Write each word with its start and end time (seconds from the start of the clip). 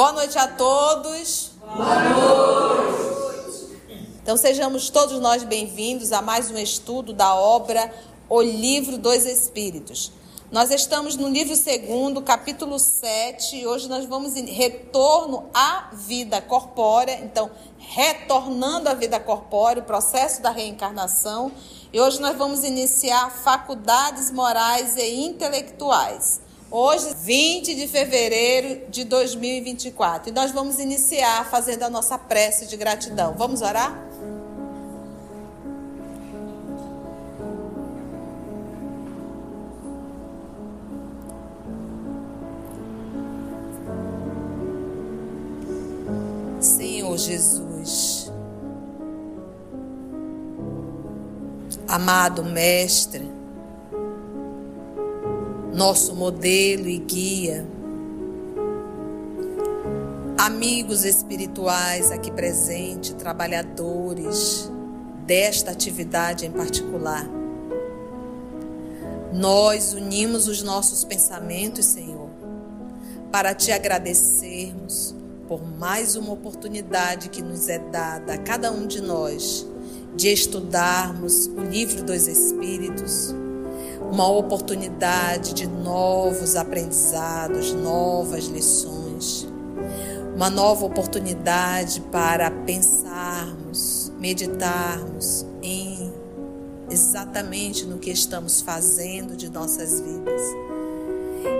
Boa 0.00 0.12
noite 0.12 0.38
a 0.38 0.48
todos. 0.48 1.50
Boa 1.76 2.04
noite. 2.08 3.78
Então 4.22 4.34
sejamos 4.34 4.88
todos 4.88 5.20
nós 5.20 5.44
bem-vindos 5.44 6.10
a 6.10 6.22
mais 6.22 6.50
um 6.50 6.56
estudo 6.56 7.12
da 7.12 7.34
obra 7.34 7.92
O 8.26 8.40
Livro 8.40 8.96
dos 8.96 9.26
Espíritos. 9.26 10.10
Nós 10.50 10.70
estamos 10.70 11.16
no 11.16 11.28
livro 11.28 11.54
segundo, 11.54 12.22
capítulo 12.22 12.78
7, 12.78 13.56
e 13.56 13.66
hoje 13.66 13.90
nós 13.90 14.06
vamos 14.06 14.36
em 14.36 14.46
retorno 14.46 15.50
à 15.52 15.90
vida 15.92 16.40
corpórea. 16.40 17.20
Então, 17.22 17.50
retornando 17.76 18.88
à 18.88 18.94
vida 18.94 19.20
corpórea, 19.20 19.82
o 19.82 19.86
processo 19.86 20.40
da 20.40 20.50
reencarnação. 20.50 21.52
E 21.92 22.00
hoje 22.00 22.22
nós 22.22 22.38
vamos 22.38 22.64
iniciar 22.64 23.30
faculdades 23.30 24.30
morais 24.30 24.96
e 24.96 25.26
intelectuais. 25.26 26.40
Hoje, 26.72 27.12
20 27.20 27.74
de 27.74 27.88
fevereiro 27.88 28.88
de 28.88 29.02
2024. 29.02 30.30
E 30.30 30.32
nós 30.32 30.52
vamos 30.52 30.78
iniciar 30.78 31.50
fazendo 31.50 31.82
a 31.82 31.90
nossa 31.90 32.16
prece 32.16 32.64
de 32.66 32.76
gratidão. 32.76 33.34
Vamos 33.36 33.60
orar? 33.60 33.92
Senhor 46.60 47.18
Jesus, 47.18 48.30
amado 51.88 52.44
Mestre, 52.44 53.39
nosso 55.72 56.14
modelo 56.14 56.88
e 56.88 56.98
guia. 56.98 57.66
Amigos 60.36 61.04
espirituais 61.04 62.10
aqui 62.10 62.30
presentes, 62.30 63.12
trabalhadores 63.12 64.70
desta 65.26 65.70
atividade 65.70 66.44
em 66.44 66.50
particular. 66.50 67.28
Nós 69.32 69.92
unimos 69.92 70.48
os 70.48 70.62
nossos 70.62 71.04
pensamentos, 71.04 71.84
Senhor, 71.86 72.28
para 73.30 73.54
te 73.54 73.70
agradecermos 73.70 75.14
por 75.46 75.64
mais 75.64 76.16
uma 76.16 76.32
oportunidade 76.32 77.28
que 77.28 77.42
nos 77.42 77.68
é 77.68 77.78
dada 77.78 78.34
a 78.34 78.38
cada 78.38 78.72
um 78.72 78.86
de 78.86 79.00
nós 79.00 79.66
de 80.16 80.32
estudarmos 80.32 81.46
o 81.46 81.60
livro 81.60 82.02
dos 82.02 82.26
Espíritos 82.26 83.32
uma 84.10 84.28
oportunidade 84.28 85.54
de 85.54 85.66
novos 85.66 86.56
aprendizados, 86.56 87.72
novas 87.72 88.44
lições, 88.46 89.46
uma 90.34 90.50
nova 90.50 90.84
oportunidade 90.84 92.00
para 92.12 92.50
pensarmos, 92.50 94.12
meditarmos 94.18 95.46
em 95.62 96.12
exatamente 96.90 97.84
no 97.84 97.98
que 97.98 98.10
estamos 98.10 98.60
fazendo 98.60 99.36
de 99.36 99.48
nossas 99.48 100.00
vidas. 100.00 100.42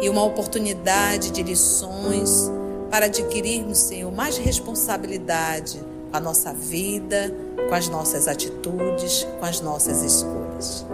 E 0.03 0.09
uma 0.09 0.25
oportunidade 0.25 1.31
de 1.31 1.43
lições 1.43 2.51
para 2.91 3.07
adquirirmos, 3.07 3.79
Senhor, 3.79 4.11
mais 4.11 4.37
responsabilidade 4.37 5.81
com 6.11 6.17
a 6.17 6.21
nossa 6.21 6.53
vida, 6.53 7.33
com 7.69 7.75
as 7.75 7.89
nossas 7.89 8.27
atitudes, 8.27 9.25
com 9.39 9.47
as 9.47 9.61
nossas 9.61 10.03
escolhas. 10.03 10.85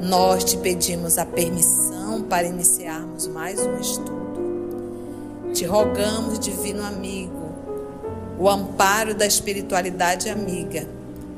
Nós 0.00 0.44
te 0.44 0.56
pedimos 0.56 1.18
a 1.18 1.26
permissão 1.26 2.22
para 2.22 2.46
iniciarmos 2.46 3.26
mais 3.26 3.58
um 3.58 3.80
estudo. 3.80 5.50
Te 5.52 5.64
rogamos, 5.64 6.38
divino 6.38 6.84
amigo, 6.84 7.52
o 8.38 8.48
amparo 8.48 9.12
da 9.12 9.26
espiritualidade 9.26 10.30
amiga 10.30 10.86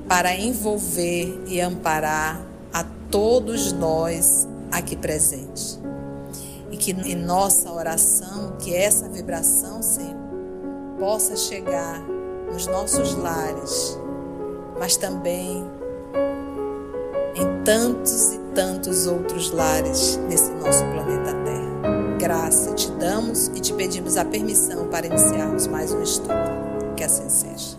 para 0.06 0.36
envolver 0.36 1.42
e 1.46 1.58
amparar 1.58 2.38
a 2.70 2.84
todos 3.10 3.72
nós 3.72 4.46
aqui 4.70 4.94
presentes. 4.94 5.80
E 6.70 6.76
que 6.76 6.92
em 6.92 7.16
nossa 7.16 7.72
oração, 7.72 8.56
que 8.58 8.74
essa 8.74 9.08
vibração, 9.08 9.82
Senhor, 9.82 10.16
possa 10.98 11.34
chegar 11.34 11.98
nos 12.52 12.66
nossos 12.66 13.14
lares, 13.14 13.98
mas 14.78 14.98
também 14.98 15.64
em 17.34 17.64
tantos 17.64 18.34
e 18.34 18.39
tantos 18.54 19.06
outros 19.06 19.50
lares 19.50 20.16
nesse 20.28 20.50
nosso 20.52 20.84
planeta 20.84 21.32
Terra. 21.44 22.16
Graça 22.18 22.74
te 22.74 22.90
damos 22.92 23.48
e 23.48 23.60
te 23.60 23.72
pedimos 23.72 24.16
a 24.16 24.24
permissão 24.24 24.88
para 24.88 25.06
iniciarmos 25.06 25.66
mais 25.66 25.92
um 25.92 26.02
estudo. 26.02 26.34
Que 26.96 27.04
assim 27.04 27.28
seja. 27.28 27.78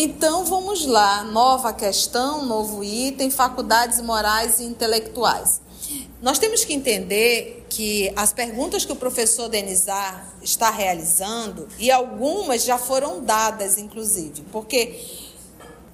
Então 0.00 0.44
vamos 0.44 0.86
lá, 0.86 1.24
nova 1.24 1.72
questão, 1.72 2.44
novo 2.46 2.84
item, 2.84 3.32
faculdades 3.32 4.00
morais 4.00 4.60
e 4.60 4.64
intelectuais. 4.64 5.60
Nós 6.20 6.38
temos 6.38 6.64
que 6.64 6.72
entender 6.72 7.66
que 7.70 8.12
as 8.16 8.32
perguntas 8.32 8.84
que 8.84 8.92
o 8.92 8.96
professor 8.96 9.48
Denizar 9.48 10.34
está 10.42 10.70
realizando, 10.70 11.68
e 11.78 11.90
algumas 11.90 12.64
já 12.64 12.78
foram 12.78 13.24
dadas, 13.24 13.78
inclusive, 13.78 14.42
porque 14.52 14.98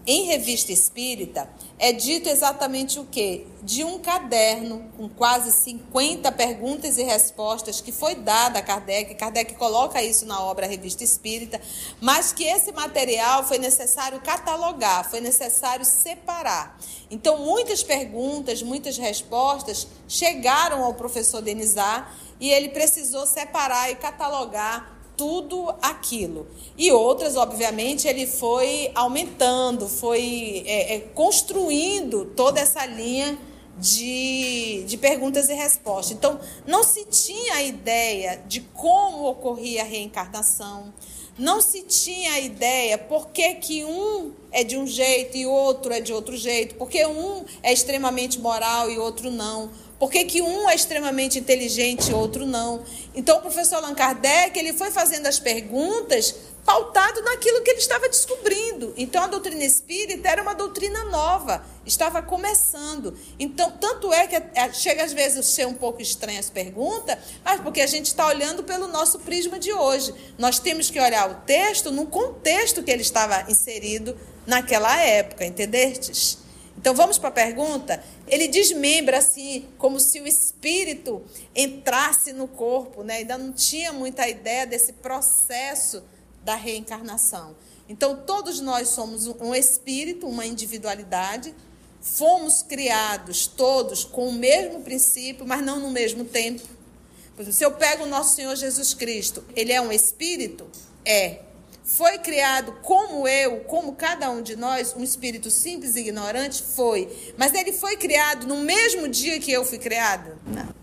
em 0.06 0.25
revista 0.25 0.70
espírita 0.70 1.48
é 1.78 1.92
dito 1.92 2.28
exatamente 2.28 2.98
o 2.98 3.06
quê? 3.06 3.47
De 3.62 3.82
um 3.82 3.98
caderno 3.98 4.91
com 4.97 5.09
quase 5.09 5.50
50 5.50 6.31
perguntas 6.32 6.98
e 6.98 7.03
respostas 7.03 7.81
que 7.81 7.91
foi 7.91 8.14
dada 8.14 8.59
a 8.59 8.62
Kardec. 8.62 9.14
Kardec 9.14 9.54
coloca 9.54 10.03
isso 10.03 10.26
na 10.26 10.43
obra 10.43 10.66
Revista 10.66 11.03
Espírita, 11.03 11.60
mas 12.00 12.32
que 12.32 12.44
esse 12.44 12.70
material 12.70 13.44
foi 13.44 13.59
necessário 13.59 14.20
catalogar, 14.20 15.09
foi 15.09 15.20
necessário 15.20 15.84
separar. 15.84 16.78
Então, 17.10 17.38
muitas 17.38 17.82
perguntas, 17.82 18.62
muitas 18.62 18.98
respostas 18.98 19.87
chegaram 20.06 20.84
ao 20.84 20.94
professor 20.94 21.41
Denizar 21.41 22.14
e 22.38 22.50
ele 22.50 22.69
precisou 22.69 23.26
separar 23.26 23.91
e 23.91 23.97
catalogar 23.97 24.94
tudo 25.16 25.75
aquilo. 25.80 26.47
E 26.76 26.91
outras, 26.92 27.36
obviamente, 27.36 28.06
ele 28.06 28.26
foi 28.26 28.91
aumentando, 28.94 29.88
foi 29.88 30.62
é, 30.66 30.97
é, 30.97 31.00
construindo 31.00 32.26
toda 32.36 32.60
essa 32.60 32.84
linha 32.86 33.38
de, 33.78 34.84
de 34.86 34.97
perguntas 34.97 35.48
e 35.48 35.54
respostas. 35.54 36.16
Então, 36.16 36.38
não 36.66 36.82
se 36.82 37.04
tinha 37.04 37.54
a 37.54 37.62
ideia 37.62 38.42
de 38.47 38.60
como 38.60 39.28
ocorria 39.28 39.82
a 39.82 39.84
reencarnação, 39.84 40.92
não 41.36 41.60
se 41.60 41.82
tinha 41.82 42.34
a 42.34 42.41
ideia 42.41 42.96
por 42.96 43.28
que, 43.28 43.54
que 43.54 43.84
um 43.84 44.32
é 44.52 44.62
de 44.62 44.78
um 44.78 44.86
jeito 44.86 45.36
e 45.36 45.44
outro 45.46 45.92
é 45.92 46.00
de 46.00 46.12
outro 46.12 46.36
jeito, 46.36 46.76
porque 46.76 47.04
um 47.04 47.44
é 47.60 47.72
extremamente 47.72 48.38
moral 48.38 48.88
e 48.88 48.98
outro 48.98 49.31
não 49.32 49.69
por 50.04 50.10
que, 50.10 50.22
que 50.26 50.42
um 50.42 50.69
é 50.69 50.75
extremamente 50.75 51.38
inteligente 51.38 52.10
e 52.10 52.12
outro 52.12 52.44
não? 52.44 52.84
Então, 53.15 53.38
o 53.38 53.41
professor 53.41 53.76
Allan 53.76 53.94
Kardec 53.94 54.59
ele 54.59 54.75
foi 54.75 54.91
fazendo 54.91 55.26
as 55.26 55.38
perguntas 55.38 56.34
pautado 56.62 57.22
naquilo 57.22 57.62
que 57.62 57.70
ele 57.70 57.78
estava 57.78 58.06
descobrindo. 58.06 58.93
Então, 58.99 59.23
a 59.23 59.26
doutrina 59.29 59.64
espírita 59.64 60.29
era 60.29 60.43
uma 60.43 60.55
doutrina 60.55 61.05
nova, 61.05 61.64
estava 61.87 62.20
começando. 62.20 63.17
Então, 63.38 63.70
tanto 63.81 64.12
é 64.12 64.26
que 64.26 64.37
é, 64.37 64.70
chega 64.75 65.05
às 65.05 65.14
vezes 65.14 65.38
a 65.38 65.43
ser 65.43 65.67
um 65.67 65.73
pouco 65.73 66.02
estranha 66.02 66.38
as 66.38 66.50
perguntas, 66.50 67.17
mas 67.43 67.62
porque 67.62 67.81
a 67.81 67.87
gente 67.87 68.05
está 68.05 68.26
olhando 68.26 68.62
pelo 68.62 68.87
nosso 68.88 69.20
prisma 69.20 69.58
de 69.58 69.73
hoje. 69.73 70.14
Nós 70.37 70.58
temos 70.58 70.90
que 70.90 71.00
olhar 71.00 71.31
o 71.31 71.34
texto 71.46 71.90
no 71.90 72.05
contexto 72.05 72.82
que 72.82 72.90
ele 72.90 73.00
estava 73.00 73.50
inserido 73.50 74.14
naquela 74.46 75.00
época, 75.00 75.46
entendestes? 75.46 76.44
Então 76.76 76.94
vamos 76.94 77.17
para 77.17 77.31
a 77.31 77.32
pergunta? 77.32 78.05
Ele 78.26 78.49
desmembra 78.49 79.19
assim, 79.19 79.69
como 79.76 80.00
se 80.00 80.21
o 80.21 80.26
espírito 80.26 81.23
entrasse 81.55 82.32
no 82.32 82.49
corpo, 82.49 83.03
né? 83.03 83.17
Ainda 83.17 83.37
não 83.37 83.53
tinha 83.53 83.93
muita 83.93 84.29
ideia 84.29 84.67
desse 84.67 84.94
processo 84.94 86.03
da 86.43 86.55
reencarnação. 86.55 87.55
Então 87.88 88.23
todos 88.26 88.61
nós 88.61 88.88
somos 88.88 89.26
um 89.26 89.55
espírito, 89.55 90.26
uma 90.26 90.47
individualidade, 90.47 91.55
fomos 92.00 92.62
criados 92.62 93.47
todos 93.47 94.05
com 94.05 94.29
o 94.29 94.32
mesmo 94.32 94.81
princípio, 94.81 95.47
mas 95.47 95.62
não 95.62 95.81
no 95.81 95.91
mesmo 95.91 96.25
tempo. 96.25 96.62
Se 97.50 97.65
eu 97.65 97.73
pego 97.73 98.05
o 98.05 98.06
nosso 98.06 98.37
Senhor 98.37 98.55
Jesus 98.55 98.94
Cristo, 98.94 99.44
ele 99.56 99.73
é 99.73 99.81
um 99.81 99.93
espírito? 99.93 100.67
É 101.05 101.41
foi 101.84 102.19
criado 102.19 102.72
como 102.82 103.28
eu, 103.28 103.60
como 103.64 103.94
cada 103.94 104.31
um 104.31 104.40
de 104.40 104.56
nós, 104.56 104.94
um 104.96 105.04
espírito 105.04 105.50
simples 105.50 105.96
e 105.96 106.00
ignorante? 106.00 106.62
Foi. 106.62 107.34
Mas 107.36 107.52
ele 107.52 107.75
foi 107.75 107.98
criado 107.98 108.46
no 108.46 108.56
mesmo 108.56 109.06
dia 109.06 109.38
que 109.38 109.52
eu 109.52 109.66
fui 109.66 109.78
criado? 109.78 110.38
Não. 110.46 110.75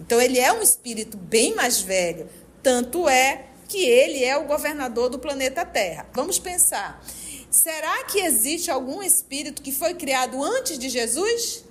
Então 0.00 0.20
ele 0.20 0.38
é 0.38 0.50
um 0.50 0.62
espírito 0.62 1.18
bem 1.18 1.54
mais 1.54 1.82
velho. 1.82 2.26
Tanto 2.62 3.06
é 3.06 3.48
que 3.68 3.84
ele 3.84 4.24
é 4.24 4.36
o 4.38 4.46
governador 4.46 5.10
do 5.10 5.18
planeta 5.18 5.64
Terra. 5.64 6.08
Vamos 6.14 6.38
pensar. 6.38 7.04
Será 7.50 8.04
que 8.04 8.20
existe 8.20 8.70
algum 8.70 9.02
espírito 9.02 9.60
que 9.60 9.72
foi 9.72 9.94
criado 9.94 10.42
antes 10.42 10.78
de 10.78 10.88
Jesus? 10.88 11.64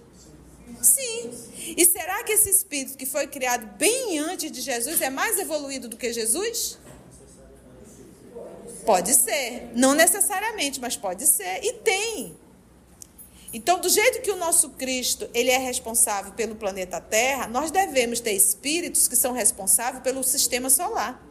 Sim. 0.82 1.32
E 1.76 1.86
será 1.86 2.24
que 2.24 2.34
esse 2.34 2.50
espírito 2.50 2.98
que 2.98 3.06
foi 3.06 3.26
criado 3.26 3.66
bem 3.78 4.20
antes 4.20 4.52
de 4.52 4.62
Jesus 4.62 5.02
é 5.02 5.10
mais 5.10 5.40
evoluído 5.40 5.90
do 5.90 5.98
que 5.98 6.14
Jesus? 6.14 6.78
Pode 8.86 9.14
ser. 9.14 9.72
Não 9.76 9.94
necessariamente, 9.94 10.80
mas 10.80 10.96
pode 10.96 11.26
ser. 11.26 11.64
E 11.64 11.74
tem. 11.74 12.38
Então, 13.54 13.80
do 13.80 13.88
jeito 13.88 14.22
que 14.22 14.32
o 14.32 14.36
nosso 14.36 14.72
Cristo 14.72 15.30
ele 15.34 15.50
é 15.50 15.58
responsável 15.58 16.34
pelo 16.34 16.56
planeta 16.56 17.00
Terra, 17.00 17.48
nós 17.48 17.72
devemos 17.72 18.20
ter 18.20 18.34
espíritos 18.34 19.08
que 19.08 19.16
são 19.16 19.32
responsáveis 19.32 20.04
pelo 20.04 20.24
sistema 20.24 20.70
solar. 20.70 21.26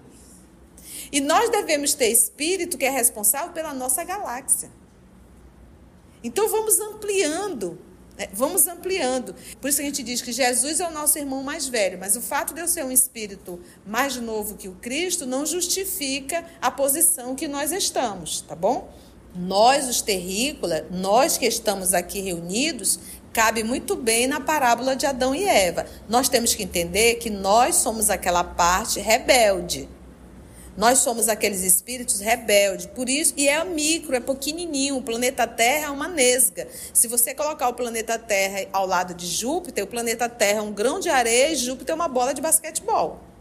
E 1.13 1.21
nós 1.21 1.51
devemos 1.51 1.95
ter 1.95 2.09
espírito 2.09 2.79
que 2.79 2.85
é 2.85 2.91
responsável 2.91 3.53
pela 3.53 3.75
nossa 3.75 4.03
galáxia. 4.05 4.71
Então 6.23 6.49
vamos 6.49 6.81
ampliando? 6.81 7.79
Vamos 8.33 8.67
ampliando. 8.67 9.35
Por 9.61 9.69
isso 9.69 9.81
a 9.81 9.85
gente 9.85 10.03
diz 10.03 10.23
que 10.23 10.33
Jesus 10.33 10.81
é 10.81 10.89
o 10.89 10.93
nosso 10.93 11.19
irmão 11.19 11.43
mais 11.43 11.67
velho, 11.67 11.99
mas 11.99 12.17
o 12.17 12.21
fato 12.21 12.55
de 12.55 12.61
eu 12.61 12.69
ser 12.69 12.85
um 12.85 12.93
espírito 12.93 13.61
mais 13.87 14.17
novo 14.17 14.57
que 14.57 14.69
o 14.69 14.75
Cristo 14.75 15.27
não 15.27 15.45
justifica 15.45 16.45
a 16.61 16.71
posição 16.71 17.35
que 17.35 17.49
nós 17.49 17.73
estamos, 17.73 18.41
tá 18.41 18.55
bom? 18.55 18.93
Nós, 19.35 19.89
os 19.89 20.01
terrícolas, 20.01 20.85
nós 20.91 21.37
que 21.37 21.47
estamos 21.47 21.93
aqui 21.93 22.21
reunidos, 22.21 23.01
cabe 23.33 23.65
muito 23.65 23.97
bem 23.97 24.29
na 24.29 24.41
parábola 24.41 24.95
de 24.95 25.07
Adão 25.07 25.35
e 25.35 25.45
Eva. 25.45 25.85
Nós 26.09 26.29
temos 26.29 26.55
que 26.55 26.63
entender 26.63 27.17
que 27.17 27.29
nós 27.29 27.75
somos 27.77 28.11
aquela 28.11 28.45
parte 28.45 29.01
rebelde 29.01 29.89
nós 30.77 30.99
somos 30.99 31.29
aqueles 31.29 31.63
espíritos 31.63 32.21
rebeldes, 32.21 32.87
por 32.87 33.09
isso, 33.09 33.35
e 33.37 33.49
é 33.49 33.63
micro, 33.65 34.15
é 34.15 34.21
pequenininho. 34.21 34.97
O 34.97 35.03
planeta 35.03 35.47
Terra 35.47 35.87
é 35.87 35.91
uma 35.91 36.09
nesga. 36.09 36.67
Se 36.93 37.07
você 37.07 37.35
colocar 37.35 37.69
o 37.69 37.75
planeta 37.75 38.19
Terra 38.19 38.67
ao 38.73 38.87
lado 38.87 39.15
de 39.15 39.27
Júpiter, 39.27 39.85
o 39.85 39.87
planeta 39.87 40.29
Terra 40.29 40.59
é 40.59 40.63
um 40.63 40.73
grão 40.73 40.99
de 40.99 41.09
areia 41.09 41.53
e 41.53 41.57
Júpiter 41.57 41.93
é 41.93 41.95
uma 41.95 42.09
bola 42.09 42.35
de 42.35 42.41
basquetebol. 42.41 43.34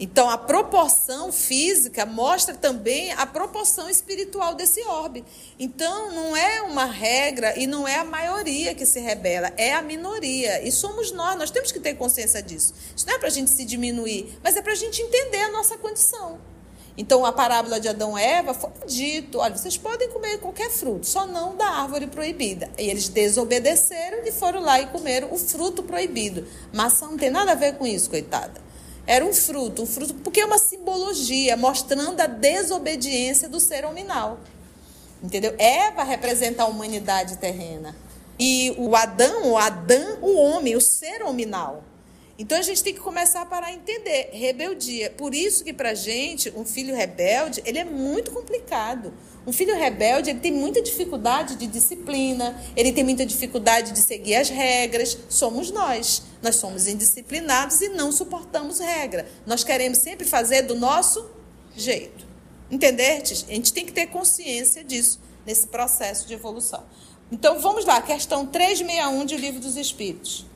Então, 0.00 0.28
a 0.28 0.38
proporção 0.38 1.30
física 1.30 2.04
mostra 2.04 2.54
também 2.54 3.12
a 3.12 3.26
proporção 3.26 3.88
espiritual 3.88 4.54
desse 4.54 4.82
orbe. 4.82 5.24
Então, 5.58 6.12
não 6.12 6.36
é 6.36 6.62
uma 6.62 6.84
regra 6.84 7.58
e 7.58 7.66
não 7.66 7.86
é 7.86 7.96
a 7.96 8.04
maioria 8.04 8.74
que 8.74 8.86
se 8.86 9.00
rebela, 9.00 9.52
é 9.56 9.72
a 9.74 9.82
minoria. 9.82 10.66
E 10.66 10.72
somos 10.72 11.12
nós, 11.12 11.38
nós 11.38 11.50
temos 11.50 11.70
que 11.70 11.80
ter 11.80 11.94
consciência 11.94 12.42
disso. 12.42 12.74
Isso 12.96 13.06
não 13.06 13.14
é 13.14 13.18
para 13.18 13.28
a 13.28 13.32
gente 13.32 13.50
se 13.50 13.64
diminuir, 13.64 14.38
mas 14.42 14.56
é 14.56 14.62
para 14.62 14.72
a 14.72 14.76
gente 14.76 15.00
entender 15.00 15.42
a 15.42 15.52
nossa 15.52 15.76
condição. 15.78 16.40
Então, 16.96 17.24
a 17.24 17.32
parábola 17.32 17.80
de 17.80 17.88
Adão 17.88 18.18
e 18.18 18.22
Eva 18.22 18.52
foi 18.52 18.70
dito: 18.86 19.38
olha, 19.38 19.56
vocês 19.56 19.78
podem 19.78 20.10
comer 20.10 20.38
qualquer 20.38 20.70
fruto, 20.70 21.06
só 21.06 21.26
não 21.26 21.56
da 21.56 21.66
árvore 21.66 22.06
proibida. 22.06 22.70
E 22.78 22.88
eles 22.88 23.08
desobedeceram 23.08 24.18
e 24.24 24.32
foram 24.32 24.60
lá 24.60 24.80
e 24.80 24.86
comeram 24.86 25.32
o 25.32 25.38
fruto 25.38 25.82
proibido. 25.82 26.46
Maçã 26.72 27.06
não 27.06 27.16
tem 27.16 27.30
nada 27.30 27.52
a 27.52 27.54
ver 27.54 27.76
com 27.76 27.86
isso, 27.86 28.10
coitada. 28.10 28.60
Era 29.06 29.24
um 29.24 29.32
fruto, 29.32 29.82
um 29.82 29.86
fruto, 29.86 30.14
porque 30.14 30.40
é 30.40 30.46
uma 30.46 30.58
simbologia 30.58 31.56
mostrando 31.56 32.20
a 32.20 32.26
desobediência 32.26 33.48
do 33.48 33.58
ser 33.58 33.84
hominal. 33.84 34.38
Entendeu? 35.22 35.54
Eva 35.58 36.02
representa 36.02 36.62
a 36.62 36.66
humanidade 36.66 37.36
terrena. 37.36 37.94
E 38.38 38.74
o 38.78 38.94
Adão, 38.96 39.50
o 39.50 39.56
Adão, 39.56 40.18
o 40.20 40.36
homem, 40.36 40.74
o 40.74 40.80
ser 40.80 41.22
hominal. 41.22 41.84
Então 42.38 42.58
a 42.58 42.62
gente 42.62 42.82
tem 42.82 42.94
que 42.94 43.00
começar 43.00 43.42
a 43.42 43.46
parar 43.46 43.66
a 43.68 43.72
entender 43.72 44.30
rebeldia. 44.32 45.10
Por 45.10 45.34
isso 45.34 45.62
que 45.62 45.72
para 45.72 45.94
gente 45.94 46.52
um 46.56 46.64
filho 46.64 46.94
rebelde 46.94 47.62
ele 47.64 47.78
é 47.78 47.84
muito 47.84 48.30
complicado. 48.30 49.12
Um 49.46 49.52
filho 49.52 49.76
rebelde 49.76 50.30
ele 50.30 50.40
tem 50.40 50.52
muita 50.52 50.80
dificuldade 50.80 51.56
de 51.56 51.66
disciplina, 51.66 52.60
ele 52.74 52.92
tem 52.92 53.04
muita 53.04 53.26
dificuldade 53.26 53.92
de 53.92 53.98
seguir 53.98 54.36
as 54.36 54.48
regras. 54.48 55.18
Somos 55.28 55.70
nós. 55.70 56.22
Nós 56.40 56.56
somos 56.56 56.86
indisciplinados 56.86 57.80
e 57.80 57.90
não 57.90 58.10
suportamos 58.10 58.80
regra. 58.80 59.28
Nós 59.46 59.62
queremos 59.62 59.98
sempre 59.98 60.26
fazer 60.26 60.62
do 60.62 60.74
nosso 60.74 61.30
jeito. 61.76 62.26
Entendeste? 62.70 63.44
A 63.48 63.52
gente 63.54 63.72
tem 63.72 63.84
que 63.84 63.92
ter 63.92 64.06
consciência 64.06 64.82
disso 64.82 65.20
nesse 65.44 65.66
processo 65.66 66.26
de 66.26 66.34
evolução. 66.34 66.82
Então 67.30 67.60
vamos 67.60 67.84
lá, 67.84 68.00
questão 68.00 68.46
361 68.46 69.24
de 69.24 69.36
Livro 69.36 69.60
dos 69.60 69.76
Espíritos. 69.76 70.46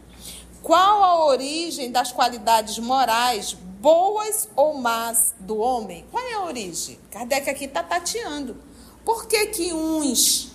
Qual 0.66 1.04
a 1.04 1.26
origem 1.26 1.92
das 1.92 2.10
qualidades 2.10 2.76
morais, 2.80 3.52
boas 3.52 4.48
ou 4.56 4.74
más, 4.74 5.32
do 5.38 5.58
homem? 5.58 6.04
Qual 6.10 6.24
é 6.24 6.34
a 6.34 6.42
origem? 6.42 6.98
Kardec 7.08 7.48
aqui 7.48 7.66
está 7.66 7.84
tateando. 7.84 8.56
Por 9.04 9.28
que, 9.28 9.46
que 9.46 9.72
uns 9.72 10.50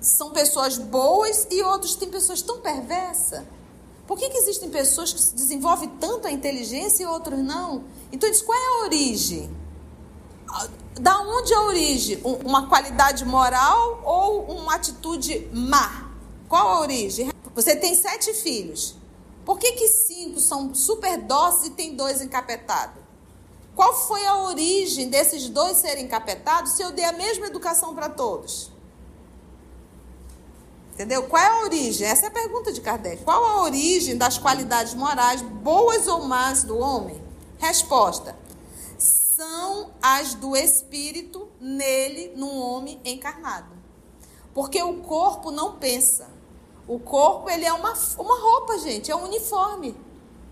são 0.00 0.30
pessoas 0.30 0.78
boas 0.78 1.46
e 1.50 1.62
outros 1.62 1.94
têm 1.96 2.08
pessoas 2.08 2.40
tão 2.40 2.62
perversas? 2.62 3.44
Por 4.06 4.18
que, 4.18 4.30
que 4.30 4.38
existem 4.38 4.70
pessoas 4.70 5.12
que 5.12 5.34
desenvolvem 5.34 5.90
tanto 6.00 6.26
a 6.26 6.32
inteligência 6.32 7.02
e 7.02 7.06
outros 7.06 7.38
não? 7.40 7.84
Então, 8.10 8.30
diz, 8.30 8.40
qual 8.40 8.58
é 8.58 8.66
a 8.66 8.84
origem? 8.86 9.54
Da 10.98 11.20
onde 11.20 11.52
é 11.52 11.56
a 11.56 11.62
origem? 11.64 12.20
Uma 12.24 12.70
qualidade 12.70 13.22
moral 13.26 14.00
ou 14.02 14.44
uma 14.44 14.76
atitude 14.76 15.46
má? 15.52 16.10
Qual 16.48 16.68
a 16.68 16.80
origem? 16.80 17.30
Você 17.54 17.76
tem 17.76 17.94
sete 17.94 18.32
filhos. 18.32 19.01
Por 19.44 19.58
que, 19.58 19.72
que 19.72 19.88
cinco 19.88 20.40
são 20.40 20.74
super 20.74 21.18
dóceis 21.18 21.66
e 21.66 21.70
tem 21.70 21.96
dois 21.96 22.20
encapetados? 22.20 23.02
Qual 23.74 23.94
foi 23.94 24.24
a 24.26 24.42
origem 24.42 25.08
desses 25.08 25.48
dois 25.48 25.78
serem 25.78 26.04
encapetados 26.04 26.72
se 26.72 26.82
eu 26.82 26.92
dei 26.92 27.04
a 27.04 27.12
mesma 27.12 27.46
educação 27.46 27.94
para 27.94 28.08
todos? 28.08 28.70
Entendeu? 30.92 31.22
Qual 31.24 31.42
é 31.42 31.46
a 31.46 31.64
origem? 31.64 32.06
Essa 32.06 32.26
é 32.26 32.28
a 32.28 32.32
pergunta 32.32 32.70
de 32.70 32.80
Kardec. 32.80 33.24
Qual 33.24 33.42
a 33.42 33.62
origem 33.62 34.16
das 34.16 34.36
qualidades 34.36 34.92
morais, 34.92 35.40
boas 35.40 36.06
ou 36.06 36.22
más, 36.24 36.64
do 36.64 36.78
homem? 36.78 37.20
Resposta: 37.58 38.36
são 38.98 39.90
as 40.02 40.34
do 40.34 40.54
espírito 40.54 41.48
nele, 41.58 42.32
num 42.36 42.56
homem 42.58 43.00
encarnado. 43.04 43.72
Porque 44.52 44.82
o 44.82 44.98
corpo 45.02 45.50
não 45.50 45.78
pensa. 45.78 46.28
O 46.86 46.98
corpo, 46.98 47.48
ele 47.48 47.64
é 47.64 47.72
uma, 47.72 47.92
uma 48.18 48.40
roupa, 48.40 48.78
gente, 48.78 49.10
é 49.10 49.16
um 49.16 49.24
uniforme. 49.24 49.96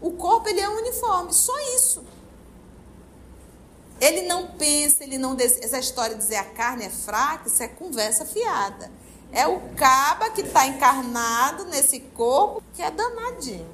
O 0.00 0.12
corpo, 0.12 0.48
ele 0.48 0.60
é 0.60 0.68
um 0.68 0.78
uniforme, 0.78 1.32
só 1.32 1.58
isso. 1.76 2.04
Ele 4.00 4.22
não 4.22 4.46
pensa, 4.52 5.04
ele 5.04 5.18
não. 5.18 5.36
Essa 5.38 5.78
história 5.78 6.14
de 6.14 6.22
dizer 6.22 6.36
a 6.36 6.44
carne 6.44 6.86
é 6.86 6.90
fraca, 6.90 7.48
isso 7.48 7.62
é 7.62 7.68
conversa 7.68 8.24
fiada. 8.24 8.90
É 9.30 9.46
o 9.46 9.60
caba 9.74 10.30
que 10.30 10.40
está 10.40 10.66
encarnado 10.66 11.66
nesse 11.66 12.00
corpo 12.00 12.62
que 12.74 12.82
é 12.82 12.90
danadinho. 12.90 13.68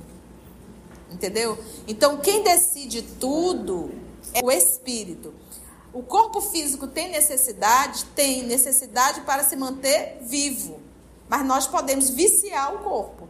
Entendeu? 1.10 1.56
Então, 1.86 2.18
quem 2.18 2.42
decide 2.42 3.02
tudo 3.02 3.90
é 4.34 4.44
o 4.44 4.50
espírito. 4.50 5.32
O 5.92 6.02
corpo 6.02 6.40
físico 6.40 6.86
tem 6.88 7.10
necessidade? 7.10 8.04
Tem 8.06 8.42
necessidade 8.42 9.20
para 9.22 9.44
se 9.44 9.56
manter 9.56 10.18
vivo. 10.20 10.80
Mas 11.28 11.44
nós 11.44 11.66
podemos 11.66 12.10
viciar 12.10 12.74
o 12.74 12.78
corpo. 12.78 13.28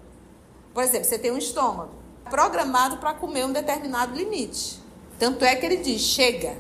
Por 0.75 0.83
exemplo, 0.83 1.09
você 1.09 1.19
tem 1.19 1.31
um 1.31 1.39
estômago 1.39 1.95
programado 2.29 2.99
para 2.99 3.15
comer 3.15 3.45
um 3.45 3.53
determinado 3.53 4.15
limite. 4.17 4.81
Tanto 5.19 5.45
é 5.45 5.57
que 5.57 5.65
ele 5.65 5.79
diz: 5.79 6.03
chega. 6.03 6.57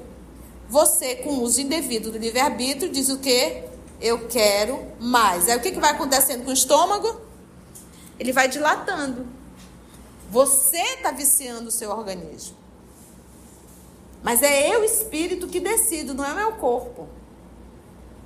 Você, 0.68 1.16
com 1.16 1.38
uso 1.40 1.60
indevido 1.60 2.10
do 2.10 2.18
livre-arbítrio, 2.18 2.90
diz 2.90 3.08
o 3.08 3.18
quê? 3.18 3.64
Eu 4.00 4.26
quero 4.26 4.92
mais. 4.98 5.48
Aí 5.48 5.56
o 5.56 5.60
que, 5.60 5.70
que 5.70 5.78
vai 5.78 5.92
acontecendo 5.92 6.44
com 6.44 6.50
o 6.50 6.54
estômago? 6.54 7.20
Ele 8.18 8.32
vai 8.32 8.48
dilatando. 8.48 9.26
Você 10.28 10.80
está 10.94 11.12
viciando 11.12 11.68
o 11.68 11.70
seu 11.70 11.90
organismo. 11.90 12.56
Mas 14.22 14.42
é 14.42 14.74
eu, 14.74 14.82
espírito, 14.82 15.46
que 15.46 15.60
decido, 15.60 16.12
não 16.12 16.24
é 16.24 16.34
meu 16.34 16.52
corpo. 16.54 17.06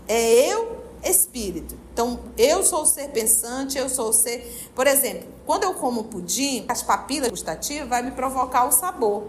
É 0.09 0.51
eu, 0.51 0.80
espírito. 1.05 1.77
Então, 1.93 2.21
eu 2.37 2.63
sou 2.63 2.83
o 2.83 2.87
ser 2.87 3.09
pensante, 3.09 3.79
eu 3.79 3.89
sou 3.89 4.11
o 4.11 4.13
ser. 4.13 4.71
Por 4.75 4.87
exemplo, 4.87 5.29
quando 5.47 5.65
eu 5.65 5.75
como 5.75 6.05
pudim, 6.05 6.65
as 6.69 6.83
papilas 6.83 7.31
gustativas 7.31 7.89
vai 7.89 8.03
me 8.03 8.11
provocar 8.11 8.67
o 8.67 8.73
sabor. 8.73 9.25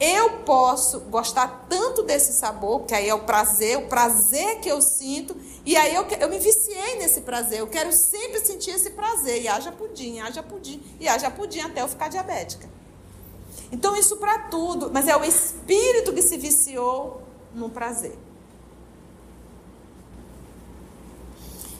Eu 0.00 0.38
posso 0.38 1.00
gostar 1.00 1.66
tanto 1.68 2.02
desse 2.02 2.32
sabor, 2.32 2.82
que 2.82 2.94
aí 2.94 3.08
é 3.08 3.14
o 3.14 3.20
prazer, 3.20 3.78
o 3.78 3.86
prazer 3.86 4.60
que 4.60 4.68
eu 4.68 4.80
sinto, 4.80 5.36
e 5.64 5.76
aí 5.76 5.94
eu, 5.94 6.04
eu 6.04 6.28
me 6.28 6.38
viciei 6.38 6.96
nesse 6.96 7.22
prazer. 7.22 7.60
Eu 7.60 7.66
quero 7.66 7.92
sempre 7.92 8.44
sentir 8.44 8.70
esse 8.70 8.90
prazer. 8.90 9.42
E 9.42 9.48
haja 9.48 9.72
pudim, 9.72 10.20
haja 10.20 10.42
pudim, 10.42 10.82
e 11.00 11.08
haja 11.08 11.30
pudim 11.30 11.60
até 11.60 11.82
eu 11.82 11.88
ficar 11.88 12.08
diabética. 12.08 12.68
Então, 13.72 13.96
isso 13.96 14.16
para 14.18 14.38
tudo, 14.50 14.90
mas 14.92 15.08
é 15.08 15.16
o 15.16 15.24
espírito 15.24 16.12
que 16.12 16.22
se 16.22 16.36
viciou 16.36 17.22
no 17.54 17.70
prazer. 17.70 18.16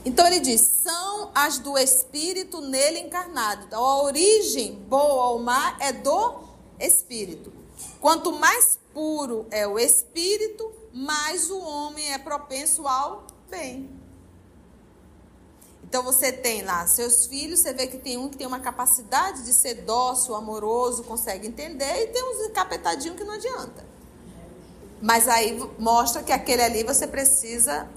Então 0.05 0.27
ele 0.27 0.39
diz: 0.39 0.61
são 0.61 1.31
as 1.33 1.57
do 1.57 1.77
espírito 1.77 2.61
nele 2.61 2.99
encarnado. 2.99 3.65
Então 3.65 3.83
a 3.83 4.03
origem 4.03 4.75
boa 4.87 5.31
ou 5.31 5.39
má 5.39 5.75
é 5.79 5.91
do 5.91 6.43
espírito. 6.79 7.51
Quanto 7.99 8.31
mais 8.31 8.79
puro 8.93 9.47
é 9.49 9.67
o 9.67 9.79
espírito, 9.79 10.71
mais 10.93 11.49
o 11.49 11.59
homem 11.59 12.13
é 12.13 12.19
propenso 12.19 12.87
ao 12.87 13.25
bem. 13.49 13.89
Então 15.83 16.03
você 16.03 16.31
tem 16.31 16.61
lá 16.61 16.85
seus 16.87 17.25
filhos, 17.25 17.59
você 17.59 17.73
vê 17.73 17.87
que 17.87 17.97
tem 17.97 18.17
um 18.17 18.27
que 18.29 18.37
tem 18.37 18.47
uma 18.47 18.59
capacidade 18.59 19.43
de 19.43 19.53
ser 19.53 19.83
dócil, 19.83 20.35
amoroso, 20.35 21.03
consegue 21.03 21.47
entender, 21.47 22.03
e 22.03 22.07
tem 22.07 22.23
uns 22.23 22.49
encapetadinhos 22.49 23.17
que 23.17 23.23
não 23.23 23.33
adianta. 23.33 23.85
Mas 25.01 25.27
aí 25.27 25.57
mostra 25.77 26.23
que 26.23 26.31
aquele 26.31 26.63
ali 26.63 26.83
você 26.83 27.05
precisa 27.07 27.87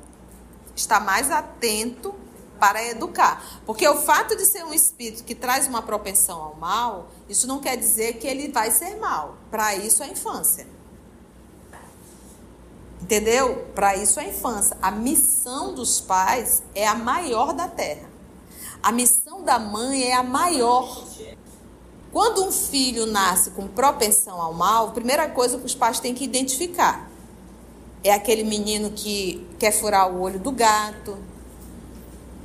estar 0.78 1.00
mais 1.00 1.30
atento 1.30 2.14
para 2.58 2.84
educar. 2.84 3.60
Porque 3.64 3.86
o 3.88 3.96
fato 3.96 4.36
de 4.36 4.44
ser 4.44 4.64
um 4.64 4.74
espírito 4.74 5.24
que 5.24 5.34
traz 5.34 5.66
uma 5.66 5.82
propensão 5.82 6.40
ao 6.40 6.54
mal, 6.56 7.08
isso 7.28 7.46
não 7.46 7.60
quer 7.60 7.76
dizer 7.76 8.14
que 8.14 8.26
ele 8.26 8.48
vai 8.48 8.70
ser 8.70 8.96
mal. 8.96 9.36
Para 9.50 9.74
isso 9.74 10.02
a 10.02 10.06
infância. 10.06 10.66
Entendeu? 13.00 13.66
Para 13.74 13.96
isso 13.96 14.18
a 14.18 14.24
infância. 14.24 14.76
A 14.82 14.90
missão 14.90 15.74
dos 15.74 16.00
pais 16.00 16.62
é 16.74 16.86
a 16.86 16.94
maior 16.94 17.52
da 17.52 17.68
terra. 17.68 18.08
A 18.82 18.92
missão 18.92 19.42
da 19.42 19.58
mãe 19.58 20.04
é 20.04 20.14
a 20.14 20.22
maior. 20.22 21.04
Quando 22.12 22.44
um 22.44 22.50
filho 22.50 23.06
nasce 23.06 23.50
com 23.50 23.68
propensão 23.68 24.40
ao 24.40 24.54
mal, 24.54 24.88
a 24.88 24.92
primeira 24.92 25.28
coisa 25.28 25.58
que 25.58 25.66
os 25.66 25.74
pais 25.74 26.00
têm 26.00 26.14
que 26.14 26.24
identificar 26.24 27.07
é 28.08 28.14
aquele 28.14 28.42
menino 28.42 28.90
que 28.90 29.46
quer 29.58 29.70
furar 29.70 30.10
o 30.10 30.20
olho 30.20 30.38
do 30.38 30.50
gato, 30.50 31.18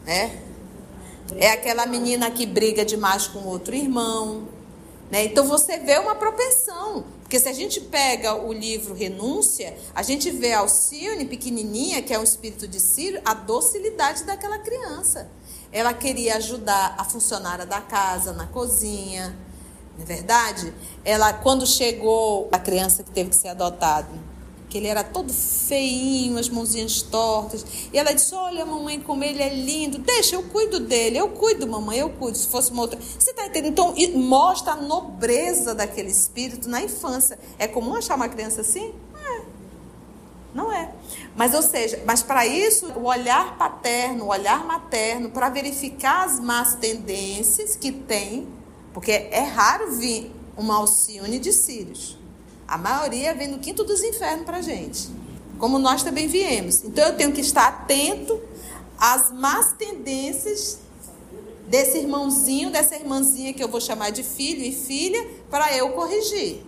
né? 0.05 0.39
É 1.37 1.51
aquela 1.51 1.85
menina 1.85 2.29
que 2.29 2.45
briga 2.45 2.83
demais 2.83 3.27
com 3.27 3.39
outro 3.47 3.73
irmão, 3.73 4.47
né? 5.09 5.23
Então 5.23 5.47
você 5.47 5.77
vê 5.77 5.97
uma 5.97 6.15
propensão, 6.15 7.05
porque 7.21 7.39
se 7.39 7.47
a 7.47 7.53
gente 7.53 7.79
pega 7.79 8.35
o 8.35 8.51
livro 8.51 8.93
Renúncia, 8.93 9.75
a 9.95 10.03
gente 10.03 10.29
vê 10.31 10.53
Alcione 10.53 11.25
pequenininha, 11.25 12.01
que 12.01 12.13
é 12.13 12.19
um 12.19 12.23
espírito 12.23 12.67
de 12.67 12.79
Círio, 12.79 13.21
a 13.23 13.33
docilidade 13.33 14.23
daquela 14.25 14.59
criança. 14.59 15.29
Ela 15.71 15.93
queria 15.93 16.35
ajudar 16.37 16.95
a 16.97 17.03
funcionária 17.03 17.65
da 17.65 17.79
casa 17.81 18.33
na 18.33 18.47
cozinha, 18.47 19.35
não 19.95 20.03
é 20.03 20.05
verdade? 20.05 20.73
Ela 21.05 21.31
quando 21.31 21.65
chegou 21.65 22.49
a 22.51 22.59
criança 22.59 23.01
que 23.01 23.11
teve 23.11 23.29
que 23.29 23.35
ser 23.35 23.47
adotada, 23.47 24.09
que 24.73 24.79
ele 24.79 24.87
era 24.87 25.03
todo 25.03 25.31
feinho, 25.31 26.35
as 26.39 26.49
mãozinhas 26.49 27.03
tortas. 27.03 27.63
E 27.93 27.97
ela 27.99 28.11
disse: 28.11 28.33
Olha, 28.33 28.65
mamãe, 28.65 28.99
como 28.99 29.23
ele 29.23 29.43
é 29.43 29.53
lindo, 29.53 29.99
deixa, 29.99 30.35
eu 30.35 30.41
cuido 30.41 30.79
dele, 30.79 31.19
eu 31.19 31.29
cuido, 31.29 31.67
mamãe, 31.67 31.99
eu 31.99 32.09
cuido. 32.09 32.35
Se 32.35 32.47
fosse 32.47 32.71
uma 32.71 32.81
outra. 32.81 32.99
Você 32.99 33.29
está 33.29 33.45
entendendo? 33.45 33.71
Então, 33.71 33.93
mostra 34.19 34.73
a 34.73 34.75
nobreza 34.75 35.75
daquele 35.75 36.09
espírito 36.09 36.67
na 36.67 36.81
infância. 36.81 37.37
É 37.59 37.67
comum 37.67 37.93
achar 37.93 38.15
uma 38.15 38.27
criança 38.27 38.61
assim? 38.61 38.95
Não 39.13 39.21
é. 39.21 39.41
Não 40.55 40.73
é. 40.73 40.91
Mas, 41.35 41.53
ou 41.53 41.61
seja, 41.61 42.01
mas 42.03 42.23
para 42.23 42.47
isso, 42.47 42.87
o 42.93 43.03
olhar 43.03 43.55
paterno, 43.59 44.25
o 44.25 44.29
olhar 44.29 44.65
materno, 44.65 45.29
para 45.29 45.49
verificar 45.49 46.25
as 46.25 46.39
más 46.39 46.73
tendências 46.73 47.75
que 47.75 47.91
tem, 47.91 48.47
porque 48.91 49.11
é 49.11 49.41
raro 49.41 49.91
vir 49.91 50.31
uma 50.57 50.77
Alcione 50.77 51.37
de 51.37 51.53
Sírios. 51.53 52.22
A 52.67 52.77
maioria 52.77 53.33
vem 53.33 53.47
no 53.47 53.59
quinto 53.59 53.83
dos 53.83 54.03
infernos 54.03 54.45
para 54.45 54.57
a 54.57 54.61
gente. 54.61 55.09
Como 55.57 55.79
nós 55.79 56.03
também 56.03 56.27
viemos. 56.27 56.83
Então 56.83 57.05
eu 57.07 57.15
tenho 57.15 57.31
que 57.31 57.41
estar 57.41 57.67
atento 57.67 58.41
às 58.97 59.31
más 59.31 59.73
tendências 59.73 60.79
desse 61.67 61.97
irmãozinho, 61.97 62.71
dessa 62.71 62.95
irmãzinha 62.95 63.53
que 63.53 63.63
eu 63.63 63.67
vou 63.67 63.81
chamar 63.81 64.11
de 64.11 64.23
filho 64.23 64.63
e 64.63 64.71
filha, 64.71 65.27
para 65.49 65.75
eu 65.75 65.89
corrigir. 65.91 66.63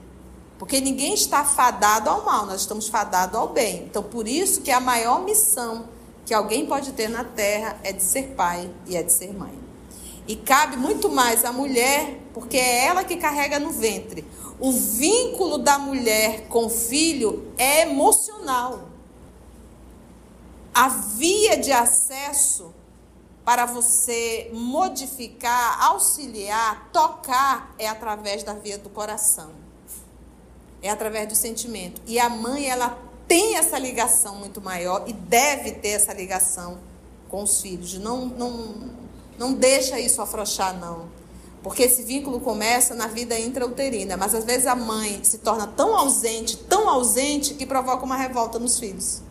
Porque 0.57 0.79
ninguém 0.79 1.13
está 1.13 1.43
fadado 1.43 2.09
ao 2.09 2.23
mal, 2.23 2.45
nós 2.45 2.61
estamos 2.61 2.87
fadados 2.87 3.35
ao 3.35 3.49
bem. 3.49 3.83
Então, 3.83 4.01
por 4.01 4.27
isso 4.27 4.61
que 4.61 4.71
a 4.71 4.79
maior 4.79 5.23
missão 5.23 5.89
que 6.25 6.33
alguém 6.33 6.65
pode 6.65 6.93
ter 6.93 7.07
na 7.07 7.23
terra 7.23 7.77
é 7.83 7.91
de 7.91 8.01
ser 8.01 8.33
pai 8.35 8.69
e 8.87 8.95
é 8.95 9.03
de 9.03 9.11
ser 9.11 9.33
mãe. 9.33 9.53
E 10.27 10.35
cabe 10.35 10.75
muito 10.75 11.09
mais 11.09 11.45
à 11.45 11.51
mulher, 11.51 12.19
porque 12.33 12.57
é 12.57 12.85
ela 12.85 13.03
que 13.03 13.17
carrega 13.17 13.59
no 13.59 13.71
ventre 13.71 14.25
o 14.65 14.71
vínculo 14.71 15.59
da 15.59 15.77
mulher 15.77 16.47
com 16.47 16.65
o 16.65 16.69
filho 16.71 17.53
é 17.55 17.81
emocional. 17.81 18.89
A 20.73 20.87
via 20.87 21.55
de 21.55 21.71
acesso 21.71 22.73
para 23.45 23.67
você 23.67 24.49
modificar, 24.51 25.85
auxiliar, 25.85 26.89
tocar 26.91 27.75
é 27.77 27.87
através 27.87 28.41
da 28.41 28.53
via 28.53 28.79
do 28.79 28.89
coração. 28.89 29.51
É 30.81 30.89
através 30.89 31.27
do 31.27 31.35
sentimento. 31.35 32.01
E 32.07 32.17
a 32.17 32.27
mãe, 32.27 32.67
ela 32.67 32.97
tem 33.27 33.57
essa 33.57 33.77
ligação 33.77 34.37
muito 34.37 34.59
maior 34.59 35.03
e 35.05 35.13
deve 35.13 35.73
ter 35.73 35.89
essa 35.89 36.11
ligação 36.11 36.79
com 37.29 37.43
os 37.43 37.61
filhos. 37.61 37.99
Não, 37.99 38.25
não, 38.25 38.89
não 39.37 39.53
deixa 39.53 39.99
isso 39.99 40.23
afrouxar, 40.23 40.75
não. 40.79 41.07
Porque 41.65 41.81
esse 41.81 42.03
vínculo 42.03 42.39
começa 42.39 42.93
na 42.93 43.07
vida 43.07 43.39
intrauterina, 43.39 44.15
mas 44.15 44.35
às 44.35 44.45
vezes 44.45 44.67
a 44.67 44.75
mãe 44.75 45.19
se 45.23 45.39
torna 45.39 45.65
tão 45.65 45.97
ausente, 45.97 46.57
tão 46.57 46.87
ausente, 46.87 47.55
que 47.55 47.65
provoca 47.65 48.05
uma 48.05 48.15
revolta 48.15 48.59
nos 48.59 48.77
filhos. 48.77 49.23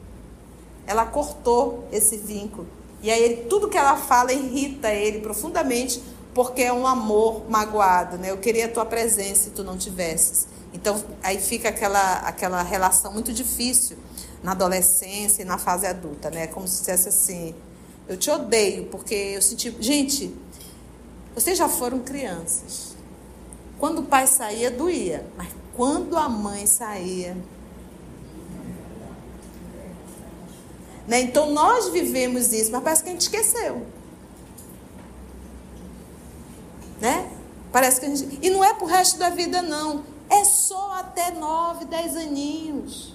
Ela 0.85 1.07
cortou 1.07 1.87
esse 1.93 2.17
vínculo. 2.17 2.67
E 3.01 3.09
aí 3.09 3.47
tudo 3.49 3.69
que 3.69 3.79
ela 3.79 3.97
fala 3.97 4.33
irrita 4.33 4.93
ele 4.93 5.21
profundamente, 5.21 6.03
porque 6.35 6.63
é 6.63 6.73
um 6.73 6.89
amor 6.89 7.49
magoado, 7.49 8.19
né? 8.19 8.33
Eu 8.33 8.39
queria 8.39 8.67
a 8.67 8.69
tua 8.69 8.85
presença 8.85 9.45
se 9.45 9.51
tu 9.51 9.63
não 9.63 9.79
tivesses. 9.79 10.49
Então 10.73 11.01
aí 11.23 11.41
fica 11.41 11.69
aquela, 11.69 12.15
aquela 12.15 12.63
relação 12.63 13.13
muito 13.13 13.33
difícil 13.33 13.97
na 14.43 14.51
adolescência 14.51 15.43
e 15.43 15.45
na 15.45 15.57
fase 15.57 15.87
adulta, 15.87 16.33
né? 16.33 16.49
Como 16.49 16.67
se 16.67 16.81
dissesse 16.81 17.09
assim, 17.09 17.55
eu 18.09 18.17
te 18.17 18.29
odeio 18.29 18.87
porque 18.87 19.15
eu 19.15 19.41
senti, 19.41 19.73
gente, 19.79 20.35
vocês 21.35 21.59
já 21.59 21.69
foram 21.69 22.01
crianças. 22.01 22.95
Quando 23.79 24.01
o 24.01 24.05
pai 24.05 24.27
saía, 24.27 24.71
doía. 24.71 25.27
Mas 25.37 25.49
quando 25.77 26.17
a 26.17 26.29
mãe 26.29 26.67
saía. 26.67 27.37
Né? 31.07 31.21
Então 31.21 31.51
nós 31.53 31.89
vivemos 31.89 32.53
isso, 32.53 32.71
mas 32.71 32.83
parece 32.83 33.03
que 33.03 33.09
a 33.09 33.13
gente 33.13 33.23
esqueceu. 33.23 33.87
Né? 37.01 37.31
Parece 37.73 38.01
que 38.01 38.07
a 38.07 38.09
gente. 38.15 38.39
E 38.41 38.51
não 38.51 38.65
é 38.65 38.73
pro 38.73 38.87
resto 38.87 39.19
da 39.19 39.31
vida, 39.31 39.61
não. 39.61 40.05
É 40.31 40.45
só 40.45 40.95
até 40.95 41.33
nove, 41.33 41.85
dez 41.85 42.17
aninhos. 42.17 43.15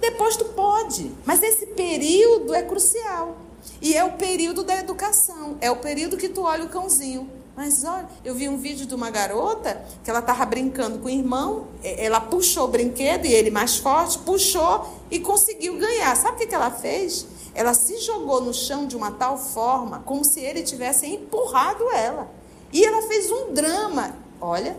Depois 0.00 0.36
tu 0.36 0.46
pode. 0.46 1.12
Mas 1.24 1.42
esse 1.42 1.66
período 1.66 2.52
é 2.52 2.62
crucial. 2.62 3.36
E 3.80 3.94
é 3.96 4.04
o 4.04 4.12
período 4.12 4.64
da 4.64 4.78
educação. 4.78 5.56
É 5.60 5.70
o 5.70 5.76
período 5.76 6.16
que 6.16 6.28
tu 6.28 6.42
olha 6.42 6.64
o 6.64 6.68
cãozinho. 6.68 7.28
Mas 7.56 7.84
olha, 7.84 8.08
eu 8.24 8.34
vi 8.34 8.48
um 8.48 8.56
vídeo 8.56 8.86
de 8.86 8.94
uma 8.94 9.10
garota 9.10 9.84
que 10.02 10.08
ela 10.08 10.20
estava 10.20 10.44
brincando 10.46 10.98
com 10.98 11.06
o 11.06 11.10
irmão, 11.10 11.68
ela 11.82 12.18
puxou 12.18 12.64
o 12.64 12.68
brinquedo 12.68 13.26
e 13.26 13.32
ele 13.32 13.50
mais 13.50 13.76
forte, 13.76 14.18
puxou 14.20 14.88
e 15.10 15.20
conseguiu 15.20 15.76
ganhar. 15.76 16.16
Sabe 16.16 16.36
o 16.36 16.38
que, 16.38 16.46
que 16.46 16.54
ela 16.54 16.70
fez? 16.70 17.26
Ela 17.54 17.74
se 17.74 17.98
jogou 17.98 18.40
no 18.40 18.54
chão 18.54 18.86
de 18.86 18.96
uma 18.96 19.10
tal 19.10 19.36
forma, 19.36 20.00
como 20.00 20.24
se 20.24 20.40
ele 20.40 20.62
tivesse 20.62 21.06
empurrado 21.06 21.84
ela. 21.90 22.30
E 22.72 22.82
ela 22.82 23.02
fez 23.06 23.30
um 23.30 23.52
drama. 23.52 24.16
Olha, 24.40 24.74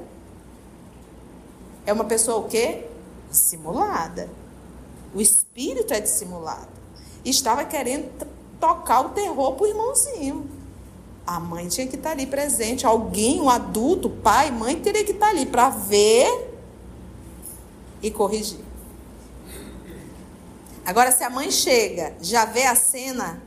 é 1.85 1.93
uma 1.93 2.05
pessoa 2.05 2.39
o 2.39 2.47
quê? 2.47 2.85
Dissimulada. 3.29 4.27
O 5.13 5.21
espírito 5.21 5.93
é 5.93 5.99
dissimulado. 5.99 6.69
Estava 7.23 7.63
querendo 7.63 8.09
tocar 8.63 9.01
o 9.01 9.10
terror 9.10 9.55
pro 9.55 9.67
irmãozinho. 9.67 10.50
A 11.27 11.38
mãe 11.38 11.67
tinha 11.67 11.86
que 11.86 11.98
estar 11.98 12.12
ali 12.12 12.25
presente, 12.25 12.86
alguém, 12.86 13.41
um 13.41 13.50
adulto, 13.50 14.10
pai, 14.10 14.51
mãe, 14.51 14.79
teria 14.79 15.03
que 15.03 15.12
estar 15.12 15.27
ali 15.27 15.46
para 15.46 15.67
ver 15.67 16.50
e 18.01 18.10
corrigir. 18.10 18.63
Agora, 20.86 21.12
se 21.12 21.25
a 21.25 21.29
mãe 21.29 21.51
chega, 21.51 22.15
já 22.22 22.46
vê 22.46 22.63
a 22.63 22.74
cena, 22.74 23.43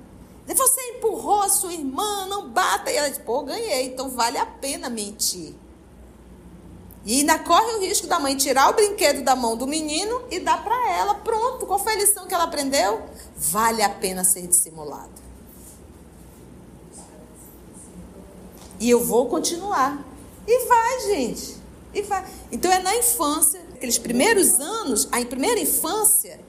você 0.47 0.81
empurrou 0.91 1.41
a 1.41 1.49
sua 1.49 1.73
irmã, 1.73 2.27
não 2.27 2.51
bata. 2.51 2.91
E 2.91 2.97
ela 2.97 3.09
diz, 3.09 3.19
pô, 3.19 3.43
ganhei, 3.43 3.87
então 3.87 4.11
vale 4.11 4.37
a 4.37 4.45
pena 4.45 4.91
mentir. 4.91 5.55
E 7.07 7.21
ainda 7.21 7.39
corre 7.39 7.77
o 7.77 7.81
risco 7.81 8.09
da 8.09 8.19
mãe 8.19 8.37
tirar 8.37 8.69
o 8.69 8.73
brinquedo 8.73 9.23
da 9.23 9.37
mão 9.37 9.57
do 9.57 9.65
menino 9.65 10.23
e 10.29 10.41
dar 10.41 10.65
para 10.65 10.93
ela. 10.93 11.15
Pronto, 11.15 11.65
qual 11.65 11.79
foi 11.79 11.93
a 11.93 11.97
lição 11.97 12.27
que 12.27 12.35
ela 12.35 12.43
aprendeu? 12.43 13.01
Vale 13.37 13.81
a 13.81 13.89
pena 13.89 14.25
ser 14.25 14.45
dissimulado. 14.49 15.13
E 18.81 18.91
eu 18.91 19.05
vou 19.05 19.29
continuar. 19.29 20.05
E 20.49 20.67
vai, 20.67 21.01
gente. 21.03 21.57
E 21.95 22.03
vai. 22.03 22.27
Então 22.51 22.73
é 22.73 22.81
na 22.81 22.97
infância, 22.97 23.65
aqueles 23.73 23.99
primeiros 23.99 24.59
anos, 24.59 25.09
a 25.13 25.25
primeira 25.25 25.61
infância, 25.61 26.41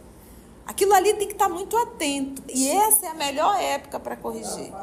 aquilo 0.66 0.92
ali 0.92 1.14
tem 1.14 1.28
que 1.28 1.34
estar 1.34 1.50
muito 1.50 1.78
atento. 1.78 2.42
E 2.50 2.68
essa 2.68 3.06
é 3.06 3.10
a 3.10 3.14
melhor 3.14 3.62
época 3.62 4.00
para 4.00 4.16
corrigir. 4.16 4.74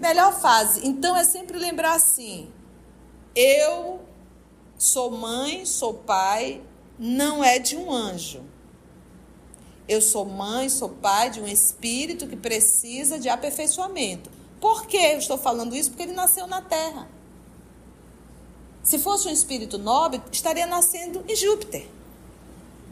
Melhor 0.00 0.38
fase. 0.40 0.84
Então 0.84 1.16
é 1.16 1.22
sempre 1.22 1.56
lembrar 1.56 1.94
assim: 1.94 2.52
eu 3.32 4.07
sou 4.78 5.10
mãe, 5.10 5.66
sou 5.66 5.92
pai, 5.92 6.62
não 6.98 7.42
é 7.42 7.58
de 7.58 7.76
um 7.76 7.92
anjo. 7.92 8.42
Eu 9.88 10.00
sou 10.00 10.24
mãe, 10.24 10.68
sou 10.68 10.88
pai 10.88 11.30
de 11.30 11.40
um 11.40 11.46
espírito 11.46 12.26
que 12.26 12.36
precisa 12.36 13.18
de 13.18 13.28
aperfeiçoamento. 13.28 14.30
Por 14.60 14.86
que 14.86 14.96
eu 14.96 15.18
estou 15.18 15.36
falando 15.36 15.74
isso? 15.74 15.90
Porque 15.90 16.04
ele 16.04 16.12
nasceu 16.12 16.46
na 16.46 16.62
Terra. 16.62 17.08
Se 18.82 18.98
fosse 18.98 19.28
um 19.28 19.32
espírito 19.32 19.78
nobre, 19.78 20.22
estaria 20.32 20.66
nascendo 20.66 21.24
em 21.28 21.34
Júpiter. 21.34 21.86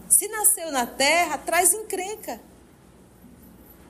Se 0.08 0.28
nasceu 0.28 0.70
na 0.70 0.86
Terra, 0.86 1.38
traz 1.38 1.72
encrenca. 1.72 2.40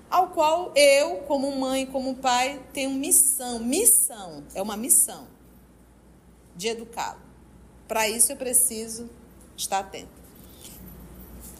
Ao 0.08 0.28
qual 0.28 0.72
eu, 0.74 1.16
como 1.22 1.54
mãe, 1.56 1.84
como 1.86 2.14
pai, 2.16 2.62
tenho 2.72 2.90
missão. 2.90 3.58
Missão 3.58 4.44
é 4.54 4.62
uma 4.62 4.76
missão 4.76 5.26
de 6.54 6.68
educá-lo. 6.68 7.25
Para 7.86 8.08
isso 8.08 8.32
eu 8.32 8.36
preciso 8.36 9.08
estar 9.56 9.78
atento. 9.78 10.08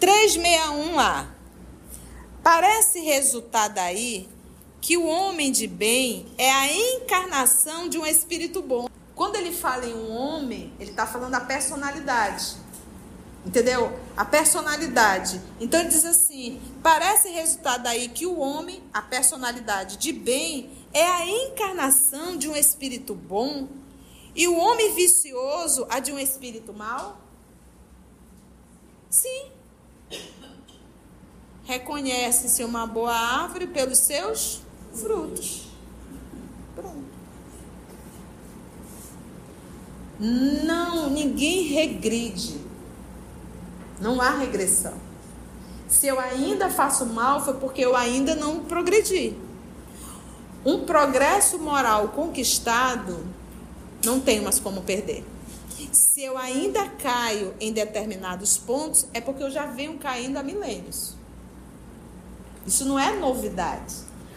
361A. 0.01 1.29
Parece 2.43 3.01
resultar 3.01 3.69
daí 3.69 4.29
que 4.81 4.97
o 4.97 5.07
homem 5.07 5.51
de 5.51 5.67
bem 5.67 6.27
é 6.39 6.51
a 6.51 6.73
encarnação 6.73 7.89
de 7.89 7.99
um 7.99 8.07
espírito 8.07 8.63
bom. 8.63 8.89
Quando 9.15 9.37
ele 9.37 9.51
fala 9.51 9.87
em 9.87 9.95
um 9.95 10.11
homem, 10.11 10.73
ele 10.79 10.91
está 10.91 11.07
falando 11.07 11.33
da 11.33 11.41
personalidade. 11.41 12.57
Entendeu? 13.45 13.99
A 14.17 14.25
personalidade. 14.25 15.41
Então 15.61 15.81
ele 15.81 15.89
diz 15.89 16.05
assim: 16.05 16.61
parece 16.83 17.29
resultar 17.29 17.79
daí 17.79 18.09
que 18.09 18.27
o 18.27 18.39
homem, 18.39 18.83
a 18.93 19.01
personalidade 19.01 19.97
de 19.97 20.13
bem, 20.13 20.71
é 20.93 21.05
a 21.05 21.27
encarnação 21.27 22.37
de 22.37 22.49
um 22.49 22.57
espírito 22.57 23.15
bom 23.15 23.69
e 24.37 24.47
o 24.47 24.55
homem 24.55 24.95
vicioso 24.95 25.87
a 25.89 25.99
de 25.99 26.13
um 26.13 26.19
espírito 26.19 26.75
mau? 26.75 27.17
Sim. 29.09 29.47
Reconhece-se 31.65 32.63
uma 32.63 32.87
boa 32.87 33.15
árvore 33.15 33.67
pelos 33.67 33.97
seus 33.97 34.61
frutos. 34.93 35.69
Pronto. 36.75 37.07
Não, 40.21 41.09
ninguém 41.09 41.63
regride. 41.69 42.61
Não 43.99 44.21
há 44.21 44.31
regressão. 44.31 44.95
Se 45.89 46.07
eu 46.07 46.21
ainda 46.21 46.69
faço 46.69 47.07
mal, 47.07 47.43
foi 47.43 47.55
porque 47.55 47.81
eu 47.81 47.97
ainda 47.97 48.35
não 48.35 48.61
progredi. 48.65 49.35
Um 50.65 50.85
progresso 50.85 51.59
moral 51.59 52.09
conquistado 52.09 53.36
não 54.07 54.21
tem 54.21 54.41
mais 54.41 54.61
como 54.61 54.83
perder. 54.83 55.25
Se 55.93 56.23
eu 56.23 56.39
ainda 56.39 56.89
caio 56.89 57.55
em 57.61 57.73
determinados 57.73 58.57
pontos, 58.57 59.07
é 59.13 59.21
porque 59.21 59.43
eu 59.43 59.51
já 59.51 59.67
venho 59.67 59.99
caindo 59.99 60.37
há 60.37 60.43
milênios. 60.43 61.15
Isso 62.65 62.85
não 62.85 62.99
é 62.99 63.15
novidade. 63.17 63.95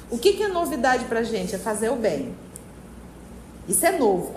O 0.09 0.17
que, 0.17 0.33
que 0.33 0.43
é 0.43 0.47
novidade 0.47 1.05
para 1.05 1.23
gente? 1.23 1.53
É 1.53 1.59
fazer 1.59 1.89
o 1.89 1.95
bem. 1.95 2.35
Isso 3.67 3.85
é 3.85 3.97
novo. 3.97 4.33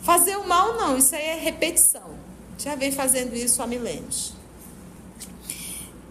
Fazer 0.00 0.36
o 0.36 0.48
mal, 0.48 0.74
não. 0.74 0.96
Isso 0.96 1.14
aí 1.14 1.22
é 1.22 1.34
repetição. 1.34 2.18
Já 2.58 2.74
vem 2.74 2.90
fazendo 2.90 3.34
isso 3.34 3.62
há 3.62 3.66
milênios. 3.66 4.32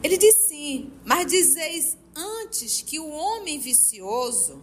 Ele 0.03 0.17
diz 0.17 0.35
sim, 0.35 0.91
mas 1.03 1.25
dizeis 1.25 1.97
antes 2.15 2.81
que 2.81 2.99
o 2.99 3.09
homem 3.09 3.59
vicioso 3.59 4.61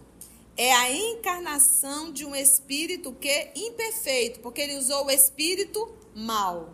é 0.59 0.73
a 0.73 0.91
encarnação 0.91 2.11
de 2.11 2.25
um 2.25 2.35
espírito 2.35 3.13
que 3.13 3.49
imperfeito, 3.55 4.41
porque 4.41 4.59
ele 4.59 4.75
usou 4.75 5.05
o 5.05 5.09
espírito 5.09 5.89
mal. 6.13 6.73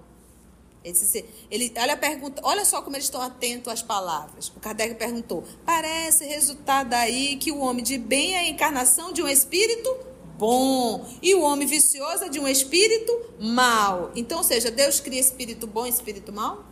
Esse, 0.84 1.24
ele, 1.52 1.72
olha, 1.78 1.96
pergunta, 1.96 2.42
olha 2.44 2.66
só 2.66 2.82
como 2.82 2.96
eles 2.96 3.06
estão 3.06 3.22
atentos 3.22 3.72
às 3.72 3.84
palavras. 3.84 4.52
O 4.56 4.60
Kardec 4.60 4.96
perguntou: 4.96 5.44
parece 5.64 6.26
resultar 6.26 6.82
daí 6.82 7.38
que 7.38 7.52
o 7.52 7.60
homem 7.60 7.84
de 7.84 8.00
bem 8.00 8.34
é 8.34 8.40
a 8.40 8.50
encarnação 8.50 9.14
de 9.14 9.22
um 9.22 9.28
espírito 9.28 9.96
bom 10.36 11.08
e 11.22 11.36
o 11.36 11.42
homem 11.42 11.68
vicioso 11.68 12.24
é 12.24 12.30
de 12.30 12.40
um 12.40 12.48
espírito 12.48 13.14
mal. 13.40 14.12
Então, 14.16 14.40
ou 14.40 14.44
seja, 14.44 14.72
Deus 14.72 15.00
cria 15.00 15.20
espírito 15.20 15.68
bom 15.68 15.86
e 15.86 15.90
espírito 15.90 16.34
mal? 16.34 16.66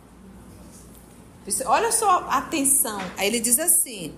Olha 1.66 1.92
só 1.92 2.08
a 2.08 2.38
atenção. 2.38 2.98
Aí 3.16 3.28
ele 3.28 3.38
diz 3.38 3.60
assim: 3.60 4.12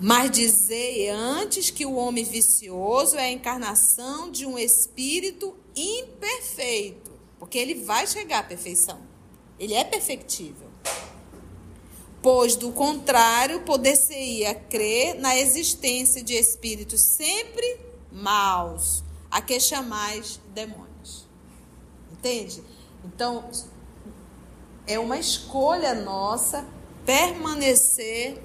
Mas 0.00 0.30
dizei 0.30 1.08
antes 1.10 1.70
que 1.70 1.84
o 1.84 1.94
homem 1.94 2.24
vicioso 2.24 3.16
é 3.16 3.26
a 3.26 3.30
encarnação 3.30 4.30
de 4.30 4.46
um 4.46 4.58
espírito 4.58 5.54
imperfeito 5.76 7.10
porque 7.40 7.58
ele 7.58 7.74
vai 7.74 8.06
chegar 8.06 8.40
à 8.40 8.42
perfeição. 8.42 9.00
Ele 9.58 9.72
é 9.72 9.82
perfectível. 9.82 10.68
Pois, 12.22 12.54
do 12.54 12.70
contrário, 12.70 13.62
poder-se-ia 13.62 14.54
crer 14.54 15.14
na 15.14 15.34
existência 15.36 16.22
de 16.22 16.34
espíritos 16.34 17.00
sempre 17.00 17.80
maus, 18.12 19.02
a 19.30 19.40
que 19.40 19.58
chamais 19.58 20.38
demônios. 20.52 21.26
Entende? 22.12 22.62
Então, 23.06 23.50
é 24.86 24.98
uma 24.98 25.18
escolha 25.18 25.94
nossa 25.94 26.68
permanecer 27.06 28.38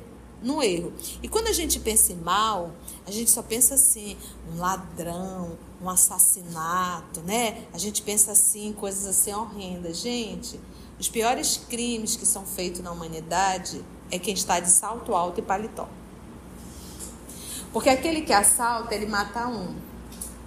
no 0.45 0.62
erro. 0.62 0.93
E 1.23 1.27
quando 1.27 1.47
a 1.47 1.51
gente 1.51 1.79
pensa 1.79 2.13
em 2.13 2.17
mal, 2.17 2.71
a 3.05 3.12
gente 3.12 3.31
só 3.31 3.41
pensa 3.41 3.73
assim, 3.73 4.15
um 4.53 4.60
ladrão, 4.60 5.58
um 5.81 5.89
assassinato, 5.89 7.21
né? 7.21 7.65
A 7.73 7.77
gente 7.79 8.03
pensa 8.03 8.31
assim, 8.31 8.71
coisas 8.71 9.08
assim 9.08 9.34
horrendas. 9.34 9.97
Gente, 9.97 10.60
os 10.99 11.10
piores 11.10 11.60
crimes 11.67 12.15
que 12.15 12.27
são 12.27 12.45
feitos 12.45 12.81
na 12.81 12.91
humanidade 12.91 13.84
é 14.12 14.19
quem 14.19 14.36
está 14.36 14.60
de 14.60 14.69
salto 14.69 15.15
alto 15.15 15.39
e 15.39 15.43
paletó. 15.43 15.89
Porque 17.73 17.89
aquele 17.89 18.21
que 18.21 18.31
assalta, 18.31 18.93
ele 18.93 19.08
mata 19.08 19.47
um. 19.47 19.75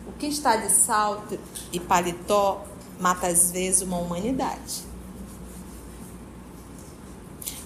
O 0.07 0.13
que 0.19 0.27
está 0.27 0.57
de 0.57 0.71
salto 0.71 1.39
e 1.73 1.81
paletó 1.81 2.65
mata 3.01 3.27
às 3.27 3.51
vezes 3.51 3.83
uma 3.83 3.99
humanidade. 3.99 4.88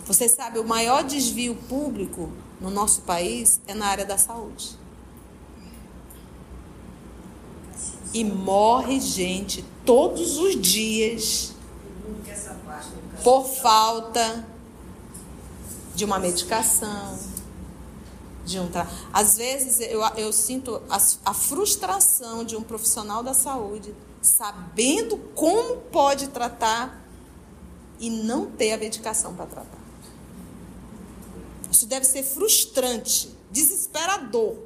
Você 0.06 0.28
sabe, 0.28 0.58
o 0.58 0.64
maior 0.64 1.04
desvio 1.04 1.54
público 1.54 2.30
no 2.60 2.70
nosso 2.70 3.02
país 3.02 3.60
é 3.66 3.74
na 3.74 3.86
área 3.86 4.04
da 4.04 4.18
saúde. 4.18 4.76
E 8.12 8.24
morre 8.24 9.00
gente 9.00 9.64
todos 9.84 10.38
os 10.38 10.60
dias 10.60 11.54
por 13.22 13.44
falta 13.44 14.46
de 15.94 16.04
uma 16.04 16.18
medicação, 16.18 17.18
de 18.44 18.58
um 18.58 18.68
tra... 18.68 18.86
Às 19.12 19.36
vezes 19.36 19.80
eu, 19.80 20.02
eu 20.16 20.32
sinto 20.32 20.82
a, 20.90 21.00
a 21.24 21.34
frustração 21.34 22.44
de 22.44 22.56
um 22.56 22.62
profissional 22.62 23.22
da 23.22 23.34
saúde 23.34 23.94
sabendo 24.20 25.16
como 25.34 25.76
pode 25.76 26.28
tratar 26.28 27.00
e 27.98 28.10
não 28.10 28.46
ter 28.46 28.72
a 28.72 28.78
medicação 28.78 29.34
para 29.34 29.46
tratar. 29.46 29.81
Isso 31.72 31.87
deve 31.87 32.04
ser 32.04 32.22
frustrante, 32.22 33.35
desesperador. 33.50 34.58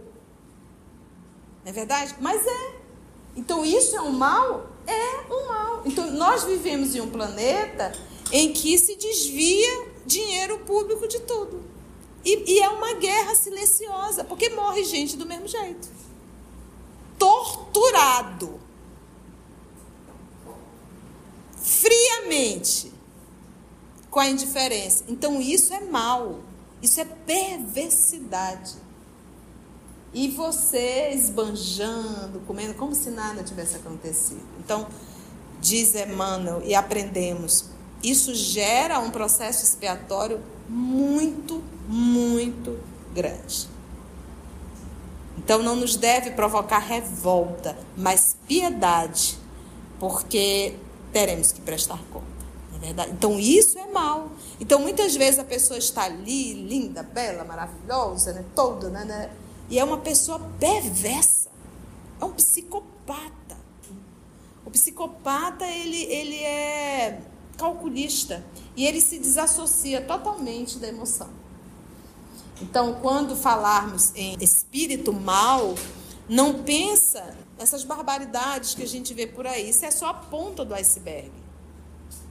Não 1.65 1.71
é 1.71 1.73
verdade? 1.73 2.17
Mas 2.21 2.45
é. 2.45 2.75
Então 3.37 3.65
isso 3.65 3.95
é 3.95 4.01
um 4.01 4.11
mal? 4.11 4.67
É 4.89 5.33
um 5.33 5.47
mal. 5.47 5.83
Então 5.85 6.11
nós 6.11 6.43
vivemos 6.43 6.97
em 6.97 7.01
um 7.01 7.09
planeta 7.09 7.93
em 8.33 8.53
que 8.53 8.77
se 8.77 8.97
desvia 8.97 9.87
dinheiro 10.05 10.59
público 10.59 11.07
de 11.07 11.21
tudo. 11.21 11.63
E, 12.25 12.55
e 12.55 12.59
é 12.61 12.69
uma 12.71 12.95
guerra 12.95 13.37
silenciosa, 13.37 14.25
porque 14.25 14.49
morre 14.49 14.83
gente 14.83 15.17
do 15.17 15.25
mesmo 15.25 15.47
jeito. 15.47 15.89
Torturado. 17.17 18.59
Friamente. 21.63 22.93
Com 24.11 24.19
a 24.19 24.29
indiferença. 24.29 25.05
Então 25.07 25.41
isso 25.41 25.73
é 25.73 25.83
mal. 25.83 26.41
Isso 26.83 27.01
é 27.01 27.05
perversidade. 27.05 28.75
E 30.13 30.29
você 30.29 31.11
esbanjando, 31.13 32.41
comendo, 32.47 32.75
como 32.75 32.95
se 32.95 33.11
nada 33.11 33.43
tivesse 33.43 33.77
acontecido. 33.77 34.43
Então, 34.59 34.87
diz 35.61 35.95
Emmanuel, 35.95 36.63
e 36.65 36.75
aprendemos, 36.75 37.67
isso 38.03 38.35
gera 38.35 38.99
um 38.99 39.11
processo 39.11 39.65
expiatório 39.65 40.41
muito, 40.69 41.63
muito 41.89 42.79
grande. 43.15 43.69
Então, 45.39 45.63
não 45.63 45.77
nos 45.77 45.97
deve 45.97 46.31
provocar 46.31 46.79
revolta, 46.79 47.77
mas 47.97 48.37
piedade, 48.49 49.39
porque 49.99 50.75
teremos 51.13 51.53
que 51.53 51.61
prestar 51.61 51.99
conta. 52.11 52.36
Verdade? 52.87 53.11
Então, 53.13 53.39
isso 53.39 53.79
é 53.79 53.87
mal. 53.91 54.31
Então, 54.61 54.81
muitas 54.81 55.17
vezes 55.17 55.41
a 55.41 55.45
pessoa 55.45 55.77
está 55.77 56.05
ali, 56.05 56.55
linda, 56.55 57.03
bela, 57.03 57.45
maravilhosa, 57.45 58.33
né? 58.33 58.45
toda, 58.55 58.89
né? 58.89 59.05
né? 59.05 59.31
E 59.69 59.79
é 59.79 59.85
uma 59.85 59.99
pessoa 59.99 60.39
perversa. 60.61 61.51
É 62.21 62.25
um 62.25 62.33
psicopata. 62.33 63.57
O 64.65 64.71
psicopata, 64.71 65.67
ele, 65.67 66.05
ele 66.05 66.37
é 66.43 67.21
calculista. 67.59 68.45
E 68.77 68.87
ele 68.87 69.01
se 69.01 69.19
desassocia 69.19 70.01
totalmente 70.01 70.79
da 70.79 70.87
emoção. 70.87 71.31
Então, 72.63 73.01
quando 73.03 73.35
falarmos 73.35 74.13
em 74.15 74.37
espírito 74.41 75.13
mal, 75.13 75.75
não 76.29 76.63
pensa 76.63 77.37
nessas 77.59 77.83
barbaridades 77.83 78.75
que 78.75 78.83
a 78.83 78.89
gente 78.89 79.13
vê 79.13 79.27
por 79.27 79.47
aí. 79.47 79.71
Isso 79.71 79.85
é 79.85 79.91
só 79.91 80.07
a 80.07 80.15
ponta 80.15 80.65
do 80.65 80.73
iceberg. 80.73 81.33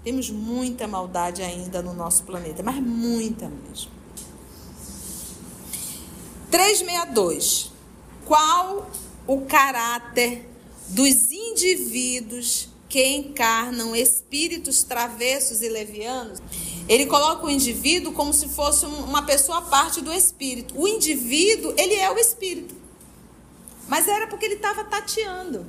Temos 0.05 0.29
muita 0.29 0.87
maldade 0.87 1.41
ainda 1.41 1.81
no 1.81 1.91
nosso 1.91 2.23
planeta, 2.25 2.61
mas 2.61 2.75
muita 2.75 3.49
mesmo. 3.49 3.89
362. 6.51 7.71
Qual 8.23 8.87
o 9.25 9.41
caráter 9.41 10.47
dos 10.89 11.31
indivíduos 11.31 12.69
que 12.87 13.03
encarnam 13.03 13.95
espíritos 13.95 14.83
travessos 14.83 15.63
e 15.63 15.69
levianos? 15.69 16.39
Ele 16.87 17.07
coloca 17.07 17.47
o 17.47 17.49
indivíduo 17.49 18.13
como 18.13 18.31
se 18.31 18.47
fosse 18.47 18.85
uma 18.85 19.23
pessoa 19.23 19.57
à 19.57 19.61
parte 19.63 20.01
do 20.01 20.13
espírito. 20.13 20.79
O 20.79 20.87
indivíduo, 20.87 21.73
ele 21.75 21.95
é 21.95 22.11
o 22.11 22.19
espírito. 22.19 22.75
Mas 23.87 24.07
era 24.07 24.27
porque 24.27 24.45
ele 24.45 24.53
estava 24.53 24.83
tateando. 24.83 25.65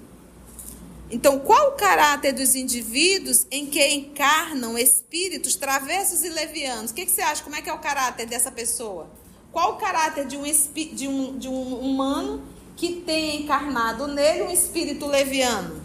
Então, 1.08 1.38
qual 1.38 1.68
o 1.68 1.72
caráter 1.72 2.32
dos 2.32 2.56
indivíduos 2.56 3.46
em 3.50 3.66
que 3.66 3.86
encarnam 3.94 4.76
espíritos 4.76 5.54
travessos 5.54 6.24
e 6.24 6.28
levianos? 6.28 6.90
O 6.90 6.94
que, 6.94 7.06
que 7.06 7.12
você 7.12 7.22
acha? 7.22 7.44
Como 7.44 7.54
é 7.54 7.62
que 7.62 7.70
é 7.70 7.72
o 7.72 7.78
caráter 7.78 8.26
dessa 8.26 8.50
pessoa? 8.50 9.08
Qual 9.52 9.74
o 9.74 9.76
caráter 9.76 10.26
de 10.26 10.36
um, 10.36 10.42
de 10.42 11.08
um, 11.08 11.38
de 11.38 11.48
um 11.48 11.78
humano 11.78 12.42
que 12.76 12.96
tem 13.02 13.42
encarnado 13.42 14.08
nele 14.08 14.42
um 14.42 14.50
espírito 14.50 15.06
leviano? 15.06 15.80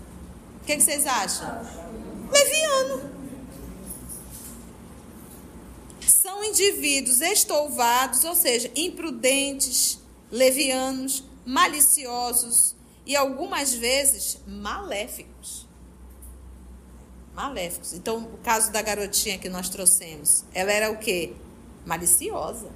O 0.61 0.65
que, 0.65 0.75
que 0.75 0.81
vocês 0.81 1.05
acham? 1.05 1.47
Leviano. 2.31 3.11
São 6.07 6.43
indivíduos 6.43 7.21
estouvados, 7.21 8.23
ou 8.23 8.33
seja, 8.33 8.71
imprudentes, 8.75 9.99
levianos, 10.31 11.23
maliciosos 11.45 12.75
e 13.11 13.15
algumas 13.17 13.73
vezes 13.73 14.39
maléficos. 14.47 15.67
Maléficos. 17.35 17.91
Então, 17.91 18.19
o 18.19 18.37
caso 18.37 18.71
da 18.71 18.81
garotinha 18.81 19.37
que 19.37 19.49
nós 19.49 19.67
trouxemos, 19.67 20.45
ela 20.53 20.71
era 20.71 20.89
o 20.89 20.97
quê? 20.97 21.33
Maliciosa. 21.85 22.69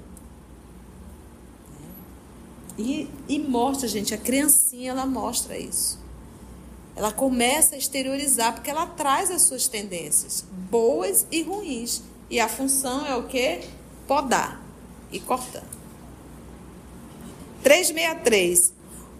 E, 2.77 3.09
e 3.29 3.39
mostra, 3.39 3.87
gente, 3.87 4.13
a 4.13 4.17
criancinha 4.17 4.91
ela 4.91 5.05
mostra 5.05 5.57
isso. 5.57 5.97
Ela 6.97 7.13
começa 7.13 7.75
a 7.75 7.77
exteriorizar 7.77 8.55
porque 8.55 8.69
ela 8.69 8.87
traz 8.87 9.31
as 9.31 9.43
suas 9.43 9.69
tendências, 9.69 10.43
boas 10.69 11.25
e 11.31 11.43
ruins. 11.43 12.01
E 12.29 12.41
a 12.41 12.49
função 12.49 13.05
é 13.05 13.15
o 13.15 13.23
quê? 13.23 13.61
Podar 14.05 14.61
e 15.13 15.19
cortar. 15.21 15.63
363. 17.63 18.74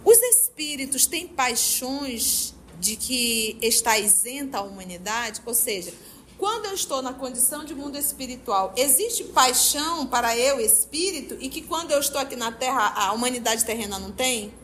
Os 0.06 0.22
espíritos 0.22 1.04
têm 1.04 1.26
paixões 1.26 2.54
de 2.78 2.94
que 2.94 3.58
está 3.60 3.98
isenta 3.98 4.58
a 4.58 4.62
humanidade? 4.62 5.42
Ou 5.44 5.52
seja, 5.52 5.92
quando 6.38 6.66
eu 6.66 6.74
estou 6.74 7.02
na 7.02 7.12
condição 7.12 7.64
de 7.64 7.74
mundo 7.74 7.98
espiritual, 7.98 8.72
existe 8.76 9.24
paixão 9.24 10.06
para 10.06 10.38
eu, 10.38 10.60
espírito, 10.60 11.36
e 11.40 11.48
que 11.48 11.60
quando 11.60 11.90
eu 11.90 11.98
estou 11.98 12.20
aqui 12.20 12.36
na 12.36 12.52
Terra, 12.52 12.92
a 12.94 13.12
humanidade 13.12 13.64
terrena 13.64 13.98
não 13.98 14.12
tem? 14.12 14.54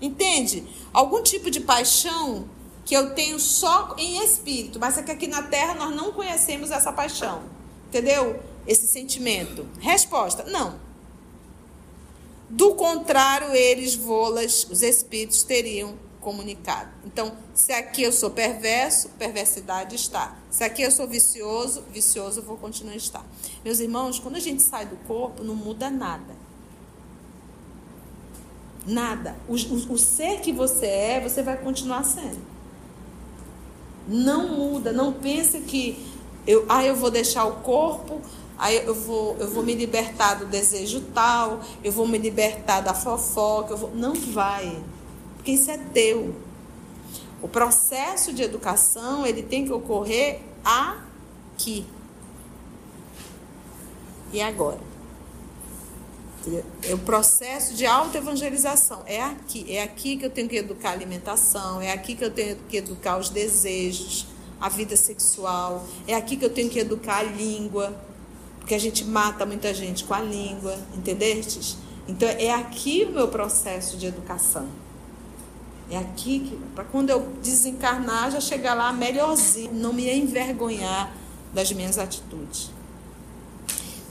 Entende? 0.00 0.64
Algum 0.92 1.20
tipo 1.20 1.50
de 1.50 1.58
paixão 1.58 2.48
que 2.84 2.94
eu 2.94 3.12
tenho 3.12 3.40
só 3.40 3.96
em 3.98 4.22
espírito, 4.22 4.78
mas 4.78 4.96
é 4.98 5.02
que 5.02 5.10
aqui 5.10 5.26
na 5.26 5.42
Terra 5.42 5.74
nós 5.74 5.92
não 5.96 6.12
conhecemos 6.12 6.70
essa 6.70 6.92
paixão. 6.92 7.42
Entendeu? 7.88 8.40
Esse 8.68 8.86
sentimento. 8.86 9.66
Resposta: 9.80 10.44
não. 10.44 10.91
Do 12.52 12.74
contrário, 12.74 13.54
eles 13.54 13.94
volas, 13.94 14.66
os 14.70 14.82
espíritos 14.82 15.42
teriam 15.42 15.94
comunicado. 16.20 16.90
Então, 17.02 17.32
se 17.54 17.72
aqui 17.72 18.02
eu 18.02 18.12
sou 18.12 18.28
perverso, 18.28 19.08
perversidade 19.18 19.96
está. 19.96 20.36
Se 20.50 20.62
aqui 20.62 20.82
eu 20.82 20.90
sou 20.90 21.08
vicioso, 21.08 21.82
vicioso 21.90 22.40
eu 22.40 22.44
vou 22.44 22.58
continuar 22.58 22.92
a 22.92 22.96
estar. 22.96 23.26
Meus 23.64 23.80
irmãos, 23.80 24.18
quando 24.18 24.36
a 24.36 24.38
gente 24.38 24.60
sai 24.60 24.84
do 24.84 24.96
corpo, 25.06 25.42
não 25.42 25.54
muda 25.54 25.88
nada. 25.88 26.36
Nada. 28.86 29.34
O, 29.48 29.54
o, 29.54 29.94
o 29.94 29.98
ser 29.98 30.42
que 30.42 30.52
você 30.52 30.84
é, 30.84 31.20
você 31.20 31.42
vai 31.42 31.56
continuar 31.56 32.04
sendo. 32.04 32.42
Não 34.06 34.48
muda. 34.48 34.92
Não 34.92 35.10
pense 35.10 35.60
que 35.60 36.06
eu, 36.46 36.66
ah, 36.68 36.84
eu 36.84 36.96
vou 36.96 37.10
deixar 37.10 37.46
o 37.46 37.62
corpo 37.62 38.20
Aí 38.58 38.84
eu 38.84 38.94
vou, 38.94 39.36
eu 39.38 39.50
vou 39.50 39.62
me 39.62 39.74
libertar 39.74 40.34
do 40.34 40.46
desejo 40.46 41.00
tal, 41.14 41.60
eu 41.82 41.90
vou 41.90 42.06
me 42.06 42.18
libertar 42.18 42.80
da 42.80 42.94
fofoca. 42.94 43.74
Vou... 43.74 43.94
Não 43.94 44.14
vai, 44.14 44.82
porque 45.36 45.52
isso 45.52 45.70
é 45.70 45.78
teu. 45.78 46.34
O 47.40 47.48
processo 47.48 48.32
de 48.32 48.42
educação 48.42 49.26
ele 49.26 49.42
tem 49.42 49.64
que 49.64 49.72
ocorrer 49.72 50.40
aqui 50.64 51.84
e 54.32 54.40
agora. 54.40 54.78
É 56.82 56.94
o 56.94 56.98
processo 56.98 57.74
de 57.74 57.86
autoevangelização. 57.86 59.02
É 59.06 59.22
aqui. 59.22 59.64
É 59.68 59.82
aqui 59.82 60.16
que 60.16 60.26
eu 60.26 60.30
tenho 60.30 60.48
que 60.48 60.56
educar 60.56 60.90
a 60.90 60.92
alimentação. 60.92 61.80
É 61.80 61.92
aqui 61.92 62.16
que 62.16 62.24
eu 62.24 62.30
tenho 62.30 62.56
que 62.68 62.78
educar 62.78 63.16
os 63.16 63.28
desejos, 63.28 64.26
a 64.60 64.68
vida 64.68 64.96
sexual. 64.96 65.86
É 66.06 66.14
aqui 66.14 66.36
que 66.36 66.44
eu 66.44 66.50
tenho 66.50 66.68
que 66.68 66.80
educar 66.80 67.18
a 67.18 67.22
língua. 67.22 67.94
Porque 68.62 68.76
a 68.76 68.78
gente 68.78 69.04
mata 69.04 69.44
muita 69.44 69.74
gente 69.74 70.04
com 70.04 70.14
a 70.14 70.20
língua, 70.20 70.78
entendestes? 70.96 71.76
Então 72.06 72.28
é 72.28 72.54
aqui 72.54 73.04
o 73.08 73.12
meu 73.12 73.26
processo 73.26 73.96
de 73.96 74.06
educação. 74.06 74.68
É 75.90 75.98
aqui 75.98 76.38
que, 76.38 76.56
para 76.72 76.84
quando 76.84 77.10
eu 77.10 77.20
desencarnar, 77.42 78.30
já 78.30 78.40
chegar 78.40 78.74
lá 78.74 78.92
melhorzinho, 78.92 79.74
não 79.74 79.92
me 79.92 80.08
envergonhar 80.08 81.12
das 81.52 81.72
minhas 81.72 81.98
atitudes. 81.98 82.70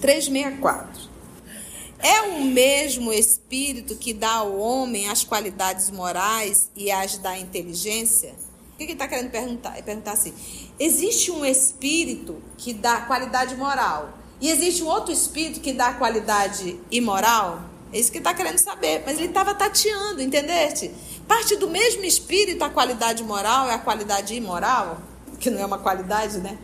364. 0.01 1.09
É 1.97 2.21
o 2.23 2.43
mesmo 2.43 3.13
espírito 3.13 3.95
que 3.95 4.13
dá 4.13 4.33
ao 4.33 4.57
homem 4.59 5.09
as 5.09 5.23
qualidades 5.23 5.89
morais 5.89 6.69
e 6.75 6.91
as 6.91 7.17
da 7.17 7.39
inteligência? 7.39 8.35
O 8.73 8.77
que 8.77 8.83
ele 8.83 8.91
está 8.91 9.07
querendo 9.07 9.31
perguntar? 9.31 9.77
É 9.77 9.81
perguntar 9.81 10.11
assim: 10.11 10.33
existe 10.77 11.31
um 11.31 11.45
espírito 11.45 12.35
que 12.57 12.73
dá 12.73 12.99
qualidade 13.01 13.55
moral 13.55 14.20
e 14.41 14.49
existe 14.49 14.83
um 14.83 14.87
outro 14.87 15.13
espírito 15.13 15.59
que 15.59 15.71
dá 15.71 15.93
qualidade 15.93 16.79
imoral? 16.89 17.61
É 17.93 17.99
isso 17.99 18.11
que 18.11 18.17
está 18.17 18.33
querendo 18.33 18.57
saber. 18.57 19.03
Mas 19.05 19.17
ele 19.17 19.27
estava 19.27 19.53
tateando, 19.53 20.19
entendeste? 20.19 20.91
Parte 21.27 21.55
do 21.57 21.69
mesmo 21.69 22.03
espírito 22.03 22.63
a 22.63 22.69
qualidade 22.69 23.23
moral 23.23 23.69
é 23.69 23.75
a 23.75 23.79
qualidade 23.79 24.33
imoral, 24.33 24.99
que 25.39 25.51
não 25.51 25.61
é 25.61 25.65
uma 25.65 25.77
qualidade, 25.77 26.39
né? 26.39 26.57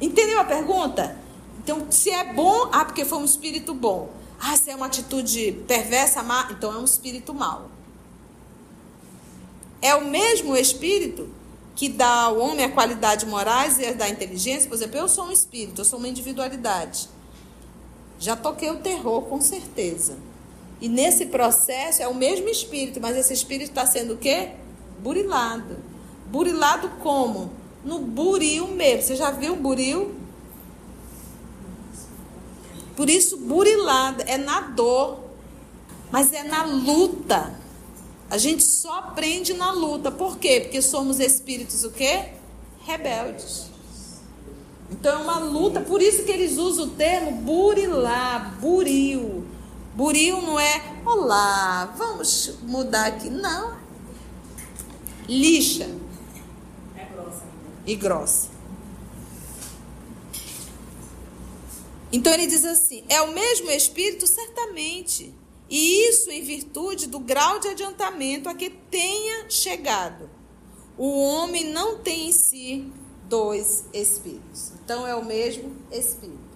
Entendeu 0.00 0.40
a 0.40 0.44
pergunta? 0.44 1.18
Então, 1.62 1.86
se 1.90 2.08
é 2.08 2.32
bom, 2.32 2.70
ah, 2.72 2.86
porque 2.86 3.04
foi 3.04 3.18
um 3.18 3.24
espírito 3.24 3.74
bom. 3.74 4.10
Ah, 4.40 4.56
se 4.56 4.70
é 4.70 4.74
uma 4.74 4.86
atitude 4.86 5.52
perversa, 5.68 6.22
má, 6.22 6.48
então 6.50 6.72
é 6.72 6.78
um 6.78 6.84
espírito 6.84 7.34
mau. 7.34 7.70
É 9.82 9.94
o 9.94 10.06
mesmo 10.06 10.56
espírito 10.56 11.28
que 11.80 11.88
dá 11.88 12.24
ao 12.24 12.38
homem 12.38 12.66
a 12.66 12.70
qualidade 12.70 13.24
morais 13.24 13.78
e 13.78 13.94
da 13.94 14.06
inteligência, 14.06 14.68
por 14.68 14.74
exemplo, 14.74 14.98
eu 14.98 15.08
sou 15.08 15.24
um 15.24 15.32
espírito, 15.32 15.80
eu 15.80 15.84
sou 15.86 15.98
uma 15.98 16.08
individualidade. 16.08 17.08
Já 18.18 18.36
toquei 18.36 18.68
o 18.68 18.76
terror, 18.76 19.22
com 19.22 19.40
certeza. 19.40 20.18
E 20.78 20.90
nesse 20.90 21.24
processo 21.24 22.02
é 22.02 22.06
o 22.06 22.14
mesmo 22.14 22.50
espírito, 22.50 23.00
mas 23.00 23.16
esse 23.16 23.32
espírito 23.32 23.70
está 23.70 23.86
sendo 23.86 24.12
o 24.12 24.18
quê? 24.18 24.50
Burilado. 24.98 25.78
Burilado 26.26 26.90
como? 27.02 27.50
No 27.82 28.00
buril 28.00 28.66
mesmo. 28.66 29.00
Você 29.00 29.16
já 29.16 29.30
viu 29.30 29.54
o 29.54 29.56
buril? 29.56 30.14
Por 32.94 33.08
isso, 33.08 33.38
burilado 33.38 34.22
é 34.26 34.36
na 34.36 34.60
dor, 34.60 35.18
mas 36.10 36.30
é 36.34 36.42
na 36.42 36.62
luta. 36.62 37.58
A 38.30 38.38
gente 38.38 38.62
só 38.62 39.00
aprende 39.00 39.52
na 39.52 39.72
luta. 39.72 40.10
Por 40.10 40.38
quê? 40.38 40.60
Porque 40.60 40.80
somos 40.80 41.18
espíritos 41.18 41.82
o 41.82 41.90
quê? 41.90 42.30
Rebeldes. 42.86 43.68
Então 44.90 45.20
é 45.20 45.22
uma 45.22 45.38
luta, 45.38 45.80
por 45.80 46.02
isso 46.02 46.24
que 46.24 46.32
eles 46.32 46.58
usam 46.58 46.86
o 46.86 46.90
termo 46.90 47.32
burilá, 47.42 48.56
buril. 48.60 49.46
Buril 49.94 50.42
não 50.42 50.58
é, 50.58 51.00
olá, 51.04 51.94
vamos 51.96 52.58
mudar 52.62 53.06
aqui. 53.06 53.30
Não. 53.30 53.76
Lixa. 55.28 55.88
É 56.96 57.04
grossa. 57.04 57.44
E 57.86 57.94
grossa. 57.96 58.48
Então 62.12 62.32
ele 62.32 62.46
diz 62.46 62.64
assim: 62.64 63.04
é 63.08 63.20
o 63.22 63.32
mesmo 63.32 63.70
espírito, 63.70 64.26
certamente. 64.26 65.32
E 65.70 66.08
isso 66.08 66.30
em 66.30 66.42
virtude 66.42 67.06
do 67.06 67.20
grau 67.20 67.60
de 67.60 67.68
adiantamento 67.68 68.48
a 68.48 68.54
que 68.54 68.68
tenha 68.68 69.48
chegado. 69.48 70.28
O 70.98 71.22
homem 71.22 71.72
não 71.72 71.98
tem 71.98 72.28
em 72.28 72.32
si 72.32 72.92
dois 73.28 73.84
espíritos. 73.94 74.72
Então 74.84 75.06
é 75.06 75.14
o 75.14 75.24
mesmo 75.24 75.76
espírito. 75.92 76.50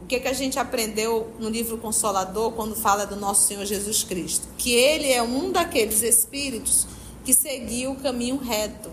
O 0.00 0.06
que, 0.06 0.18
que 0.18 0.28
a 0.28 0.32
gente 0.32 0.58
aprendeu 0.58 1.32
no 1.38 1.48
livro 1.48 1.78
Consolador 1.78 2.52
quando 2.52 2.74
fala 2.74 3.06
do 3.06 3.16
nosso 3.16 3.46
Senhor 3.46 3.64
Jesus 3.64 4.02
Cristo? 4.02 4.48
Que 4.56 4.72
ele 4.72 5.12
é 5.12 5.22
um 5.22 5.52
daqueles 5.52 6.02
espíritos 6.02 6.86
que 7.24 7.32
seguiu 7.32 7.92
o 7.92 7.96
caminho 7.96 8.36
reto. 8.36 8.90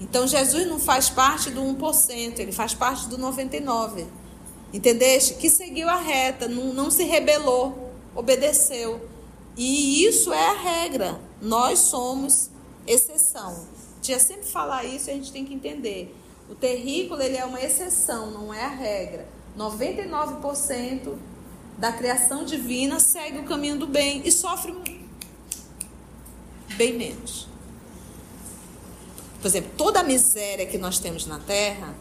Então 0.00 0.26
Jesus 0.26 0.66
não 0.66 0.78
faz 0.78 1.08
parte 1.08 1.50
do 1.50 1.60
1%, 1.60 2.38
ele 2.38 2.52
faz 2.52 2.74
parte 2.74 3.08
do 3.08 3.16
99%. 3.16 4.06
Entendeste? 4.72 5.34
Que 5.34 5.50
seguiu 5.50 5.88
a 5.88 5.96
reta, 5.96 6.48
não, 6.48 6.72
não 6.72 6.90
se 6.90 7.04
rebelou, 7.04 7.81
obedeceu. 8.14 9.08
E 9.56 10.04
isso 10.06 10.32
é 10.32 10.48
a 10.48 10.54
regra. 10.54 11.20
Nós 11.40 11.78
somos 11.80 12.50
exceção. 12.86 13.66
Tia 14.00 14.18
sempre 14.18 14.46
falar 14.46 14.84
isso 14.84 15.10
a 15.10 15.12
gente 15.12 15.30
tem 15.30 15.44
que 15.44 15.54
entender. 15.54 16.16
O 16.50 16.54
terrícola 16.54 17.24
ele 17.24 17.36
é 17.36 17.44
uma 17.44 17.60
exceção, 17.60 18.30
não 18.30 18.52
é 18.52 18.64
a 18.64 18.68
regra. 18.68 19.28
99% 19.56 21.16
da 21.78 21.92
criação 21.92 22.44
divina 22.44 22.98
segue 23.00 23.38
o 23.38 23.44
caminho 23.44 23.78
do 23.78 23.86
bem 23.86 24.22
e 24.24 24.32
sofre 24.32 24.74
bem 26.76 26.94
menos. 26.94 27.48
Por 29.40 29.48
exemplo, 29.48 29.72
toda 29.76 30.00
a 30.00 30.02
miséria 30.04 30.66
que 30.66 30.78
nós 30.78 30.98
temos 30.98 31.26
na 31.26 31.38
Terra 31.38 31.94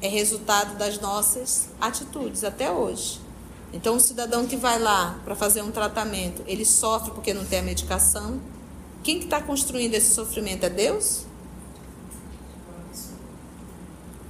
é 0.00 0.08
resultado 0.08 0.76
das 0.76 0.98
nossas 1.00 1.68
atitudes 1.80 2.44
até 2.44 2.70
hoje. 2.70 3.23
Então, 3.74 3.96
o 3.96 4.00
cidadão 4.00 4.46
que 4.46 4.56
vai 4.56 4.78
lá 4.78 5.18
para 5.24 5.34
fazer 5.34 5.60
um 5.60 5.72
tratamento, 5.72 6.44
ele 6.46 6.64
sofre 6.64 7.10
porque 7.10 7.34
não 7.34 7.44
tem 7.44 7.58
a 7.58 7.62
medicação. 7.62 8.40
Quem 9.02 9.18
que 9.18 9.24
está 9.24 9.42
construindo 9.42 9.94
esse 9.94 10.14
sofrimento 10.14 10.64
é 10.64 10.70
Deus? 10.70 11.24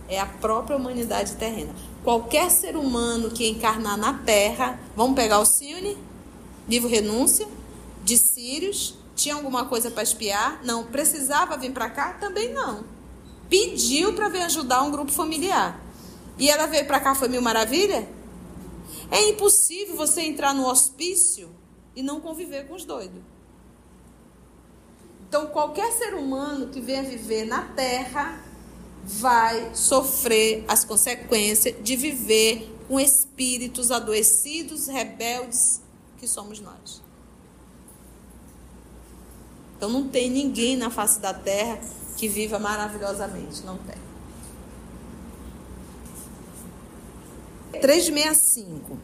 É 0.09 0.19
a 0.19 0.25
própria 0.25 0.79
humanidade 0.79 1.35
terrena. 1.35 1.75
Qualquer 2.03 2.51
ser 2.51 2.75
humano 2.75 3.31
que 3.33 3.47
encarnar 3.47 3.99
na 3.99 4.15
Terra, 4.15 4.81
vamos 4.97 5.15
pegar 5.15 5.39
o 5.41 5.45
Cione, 5.45 5.99
livro 6.67 6.89
Renúncia, 6.89 7.47
de 8.03 8.17
Sírios, 8.17 8.95
tinha 9.15 9.35
alguma 9.35 9.67
coisa 9.67 9.91
para 9.91 10.03
espiar? 10.03 10.61
Não. 10.65 10.85
Precisava 10.85 11.59
vir 11.59 11.73
para 11.73 11.91
cá? 11.91 12.15
Também 12.15 12.51
não. 12.51 12.83
Pediu 13.51 14.15
para 14.15 14.31
vir 14.31 14.41
ajudar 14.41 14.83
um 14.85 14.91
grupo 14.91 15.13
familiar. 15.13 15.79
E 16.39 16.49
ela 16.49 16.67
veio 16.67 16.87
para 16.87 16.99
cá, 16.99 17.15
foi 17.15 17.29
mil 17.29 17.43
maravilha? 17.43 18.09
É 19.15 19.29
impossível 19.29 19.95
você 19.95 20.23
entrar 20.23 20.53
no 20.53 20.67
hospício 20.67 21.49
e 21.95 22.03
não 22.03 22.21
conviver 22.21 22.67
com 22.67 22.75
os 22.75 22.85
doidos. 22.85 23.23
Então, 25.29 25.47
qualquer 25.47 25.93
ser 25.93 26.15
humano 26.15 26.69
que 26.69 26.81
venha 26.81 27.03
viver 27.03 27.45
na 27.45 27.63
Terra 27.63 28.45
vai 29.05 29.75
sofrer 29.75 30.65
as 30.67 30.85
consequências 30.85 31.75
de 31.83 31.95
viver 31.95 32.69
com 32.89 32.99
espíritos 32.99 33.91
adoecidos, 33.91 34.89
rebeldes, 34.89 35.81
que 36.19 36.27
somos 36.27 36.59
nós. 36.59 37.03
Então 39.77 39.91
não 39.91 40.09
tem 40.09 40.31
ninguém 40.31 40.77
na 40.77 40.91
face 40.91 41.21
da 41.21 41.35
terra 41.35 41.79
que 42.17 42.29
viva 42.29 42.59
maravilhosamente, 42.59 43.63
não 43.63 43.77
tem. 43.79 43.97
365. 47.75 48.99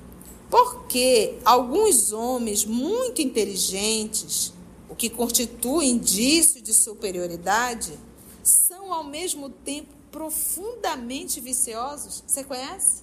Porque 0.48 1.38
alguns 1.44 2.12
homens 2.12 2.64
muito 2.64 3.22
inteligentes, 3.22 4.52
o 4.88 4.96
que 4.96 5.08
constitui 5.08 5.86
indício 5.86 6.60
de 6.60 6.74
superioridade, 6.74 7.98
são 8.42 8.92
ao 8.92 9.04
mesmo 9.04 9.48
tempo 9.48 9.94
profundamente 10.10 11.40
viciosos. 11.40 12.24
Você 12.26 12.42
conhece? 12.42 13.02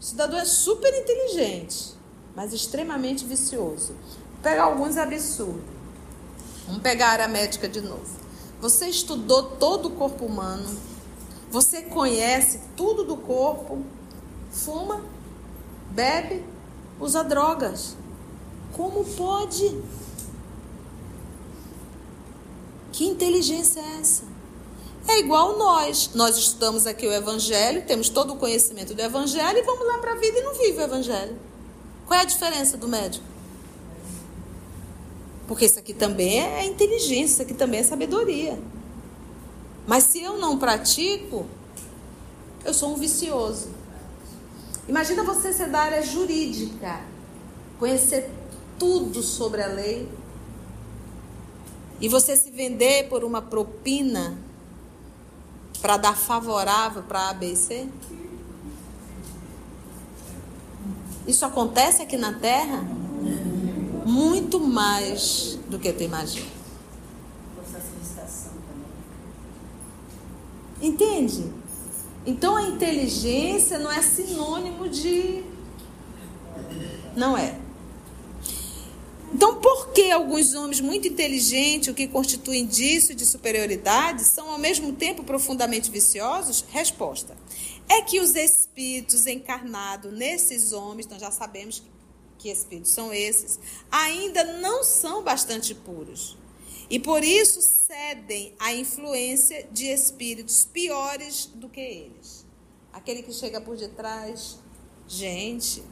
O 0.00 0.02
cidadão 0.02 0.38
é 0.38 0.44
super 0.44 0.92
inteligente, 0.94 1.94
mas 2.34 2.52
extremamente 2.52 3.24
vicioso 3.24 3.94
pegar 4.44 4.64
alguns 4.64 4.98
absurdos. 4.98 5.64
Vamos 6.66 6.82
pegar 6.82 7.08
a 7.08 7.12
área 7.12 7.28
médica 7.28 7.66
de 7.66 7.80
novo. 7.80 8.20
Você 8.60 8.86
estudou 8.88 9.42
todo 9.56 9.88
o 9.88 9.90
corpo 9.92 10.26
humano, 10.26 10.64
você 11.54 11.82
conhece 11.82 12.58
tudo 12.76 13.04
do 13.04 13.16
corpo, 13.16 13.80
fuma, 14.50 15.04
bebe, 15.88 16.44
usa 16.98 17.22
drogas. 17.22 17.96
Como 18.72 19.04
pode? 19.04 19.80
Que 22.90 23.06
inteligência 23.06 23.78
é 23.78 24.00
essa? 24.00 24.24
É 25.06 25.20
igual 25.20 25.56
nós. 25.56 26.10
Nós 26.12 26.36
estudamos 26.36 26.88
aqui 26.88 27.06
o 27.06 27.12
Evangelho, 27.12 27.86
temos 27.86 28.08
todo 28.08 28.32
o 28.32 28.36
conhecimento 28.36 28.92
do 28.92 29.00
Evangelho 29.00 29.56
e 29.56 29.62
vamos 29.62 29.86
lá 29.86 29.98
para 29.98 30.14
a 30.14 30.16
vida 30.16 30.36
e 30.36 30.42
não 30.42 30.54
vive 30.54 30.78
o 30.78 30.82
Evangelho. 30.82 31.38
Qual 32.04 32.18
é 32.18 32.24
a 32.24 32.26
diferença 32.26 32.76
do 32.76 32.88
médico? 32.88 33.24
Porque 35.46 35.66
isso 35.66 35.78
aqui 35.78 35.94
também 35.94 36.40
é 36.40 36.66
inteligência, 36.66 37.34
isso 37.34 37.42
aqui 37.42 37.54
também 37.54 37.78
é 37.78 37.84
sabedoria. 37.84 38.58
Mas 39.86 40.04
se 40.04 40.22
eu 40.22 40.38
não 40.38 40.58
pratico, 40.58 41.46
eu 42.64 42.72
sou 42.72 42.92
um 42.92 42.96
vicioso. 42.96 43.68
Imagina 44.88 45.22
você 45.22 45.52
ser 45.52 45.68
da 45.68 45.80
área 45.80 46.02
jurídica, 46.02 47.00
conhecer 47.78 48.30
tudo 48.78 49.22
sobre 49.22 49.62
a 49.62 49.66
lei 49.66 50.08
e 52.00 52.08
você 52.08 52.36
se 52.36 52.50
vender 52.50 53.08
por 53.08 53.24
uma 53.24 53.40
propina 53.40 54.36
para 55.80 55.96
dar 55.96 56.16
favorável 56.16 57.02
para 57.02 57.30
A, 57.30 57.34
B 57.34 57.52
e 57.52 57.56
C? 57.56 57.88
Isso 61.26 61.44
acontece 61.46 62.02
aqui 62.02 62.16
na 62.16 62.34
Terra? 62.34 62.84
muito 64.04 64.60
mais 64.60 65.58
do 65.68 65.78
que 65.78 65.92
tu 65.92 66.02
imagina. 66.02 66.53
Entende? 70.84 71.50
Então 72.26 72.56
a 72.56 72.62
inteligência 72.62 73.78
não 73.78 73.90
é 73.90 74.02
sinônimo 74.02 74.86
de. 74.86 75.42
Não 77.16 77.38
é. 77.38 77.58
Então, 79.32 79.56
por 79.62 79.92
que 79.92 80.10
alguns 80.10 80.54
homens 80.54 80.82
muito 80.82 81.08
inteligentes, 81.08 81.88
o 81.88 81.94
que 81.94 82.06
constitui 82.06 82.58
indício 82.58 83.14
de 83.14 83.24
superioridade, 83.24 84.24
são 84.24 84.50
ao 84.50 84.58
mesmo 84.58 84.92
tempo 84.92 85.24
profundamente 85.24 85.90
viciosos? 85.90 86.62
Resposta: 86.68 87.34
é 87.88 88.02
que 88.02 88.20
os 88.20 88.36
espíritos 88.36 89.26
encarnados 89.26 90.12
nesses 90.12 90.72
homens, 90.72 91.06
nós 91.06 91.18
já 91.18 91.30
sabemos 91.30 91.82
que 92.38 92.50
espíritos 92.50 92.92
são 92.92 93.10
esses, 93.10 93.58
ainda 93.90 94.44
não 94.60 94.84
são 94.84 95.22
bastante 95.22 95.74
puros. 95.74 96.36
E 96.90 96.98
por 96.98 97.24
isso 97.24 97.62
cedem 97.62 98.54
à 98.58 98.74
influência 98.74 99.66
de 99.72 99.86
espíritos 99.86 100.64
piores 100.64 101.46
do 101.54 101.68
que 101.68 101.80
eles. 101.80 102.44
Aquele 102.92 103.22
que 103.22 103.32
chega 103.32 103.60
por 103.60 103.76
detrás, 103.76 104.58
gente, 105.08 105.82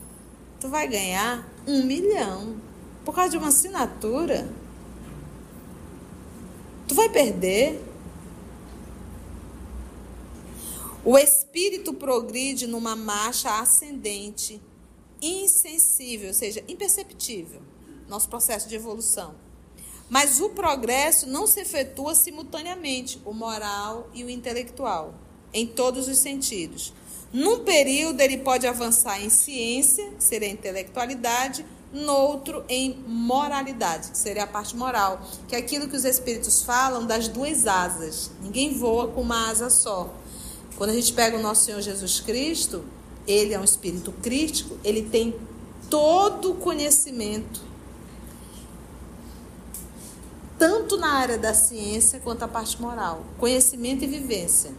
tu 0.60 0.68
vai 0.68 0.86
ganhar 0.86 1.50
um 1.66 1.82
milhão 1.84 2.60
por 3.04 3.14
causa 3.14 3.30
de 3.30 3.38
uma 3.38 3.48
assinatura. 3.48 4.48
Tu 6.86 6.94
vai 6.94 7.08
perder. 7.08 7.82
O 11.04 11.18
espírito 11.18 11.92
progride 11.92 12.68
numa 12.68 12.94
marcha 12.94 13.58
ascendente 13.58 14.60
insensível, 15.20 16.28
ou 16.28 16.34
seja, 16.34 16.62
imperceptível, 16.68 17.60
nosso 18.08 18.28
processo 18.28 18.68
de 18.68 18.76
evolução. 18.76 19.34
Mas 20.12 20.42
o 20.42 20.50
progresso 20.50 21.26
não 21.26 21.46
se 21.46 21.60
efetua 21.60 22.14
simultaneamente, 22.14 23.18
o 23.24 23.32
moral 23.32 24.10
e 24.12 24.22
o 24.22 24.28
intelectual, 24.28 25.14
em 25.54 25.66
todos 25.66 26.06
os 26.06 26.18
sentidos. 26.18 26.92
Num 27.32 27.60
período, 27.60 28.20
ele 28.20 28.36
pode 28.36 28.66
avançar 28.66 29.24
em 29.24 29.30
ciência, 29.30 30.10
que 30.10 30.22
seria 30.22 30.48
a 30.48 30.52
intelectualidade, 30.52 31.64
noutro 31.90 32.62
em 32.68 32.94
moralidade, 33.06 34.10
que 34.10 34.18
seria 34.18 34.42
a 34.42 34.46
parte 34.46 34.76
moral, 34.76 35.22
que 35.48 35.56
é 35.56 35.58
aquilo 35.58 35.88
que 35.88 35.96
os 35.96 36.04
espíritos 36.04 36.62
falam 36.62 37.06
das 37.06 37.26
duas 37.26 37.66
asas. 37.66 38.30
Ninguém 38.42 38.74
voa 38.74 39.08
com 39.08 39.22
uma 39.22 39.48
asa 39.48 39.70
só. 39.70 40.14
Quando 40.76 40.90
a 40.90 40.94
gente 40.94 41.14
pega 41.14 41.38
o 41.38 41.42
nosso 41.42 41.64
Senhor 41.64 41.80
Jesus 41.80 42.20
Cristo, 42.20 42.84
ele 43.26 43.54
é 43.54 43.58
um 43.58 43.64
espírito 43.64 44.12
crítico, 44.20 44.76
ele 44.84 45.04
tem 45.04 45.34
todo 45.88 46.50
o 46.50 46.56
conhecimento, 46.56 47.71
tanto 50.62 50.96
na 50.96 51.14
área 51.14 51.36
da 51.36 51.52
ciência 51.52 52.20
quanto 52.20 52.44
a 52.44 52.46
parte 52.46 52.80
moral, 52.80 53.24
conhecimento 53.36 54.04
e 54.04 54.06
vivência. 54.06 54.70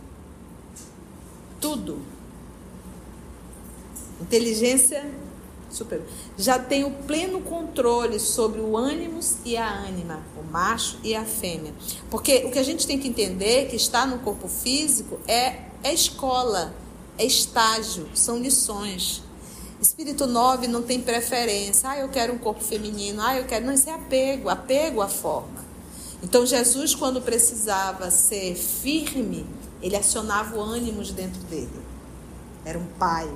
Tudo. 1.60 2.02
Inteligência 4.22 5.06
superior. 5.70 6.08
Já 6.38 6.58
tem 6.58 6.86
o 6.86 6.92
pleno 6.92 7.42
controle 7.42 8.18
sobre 8.18 8.62
o 8.62 8.78
ânimos 8.78 9.36
e 9.44 9.58
a 9.58 9.70
ânima, 9.70 10.24
o 10.40 10.50
macho 10.50 10.98
e 11.04 11.14
a 11.14 11.26
fêmea. 11.26 11.74
Porque 12.10 12.46
o 12.46 12.52
que 12.52 12.60
a 12.60 12.64
gente 12.64 12.88
tem 12.88 12.98
que 12.98 13.10
entender 13.10 13.68
que 13.68 13.76
está 13.76 14.06
no 14.06 14.20
corpo 14.20 14.48
físico 14.48 15.20
é, 15.28 15.64
é 15.84 15.94
escola 15.94 16.74
É 17.18 17.26
estágio, 17.26 18.08
são 18.16 18.40
lições. 18.40 19.22
Espírito 19.82 20.28
9 20.28 20.66
não 20.66 20.82
tem 20.82 21.02
preferência. 21.02 21.90
Ah, 21.90 22.00
eu 22.00 22.08
quero 22.08 22.32
um 22.32 22.38
corpo 22.38 22.64
feminino. 22.64 23.22
Ah, 23.22 23.36
eu 23.38 23.44
quero. 23.44 23.66
Não, 23.66 23.74
isso 23.74 23.90
é 23.90 23.94
apego, 23.94 24.48
apego 24.48 25.02
à 25.02 25.10
forma. 25.10 25.63
Então, 26.24 26.46
Jesus, 26.46 26.96
quando 26.96 27.22
precisava 27.22 28.10
ser 28.10 28.56
firme, 28.56 29.46
ele 29.82 29.98
acionava 29.98 30.56
o 30.56 30.62
ânimo 30.62 31.04
de 31.04 31.12
dentro 31.12 31.42
dele. 31.44 31.82
Era 32.64 32.80
um 32.80 32.86
pai. 32.98 33.30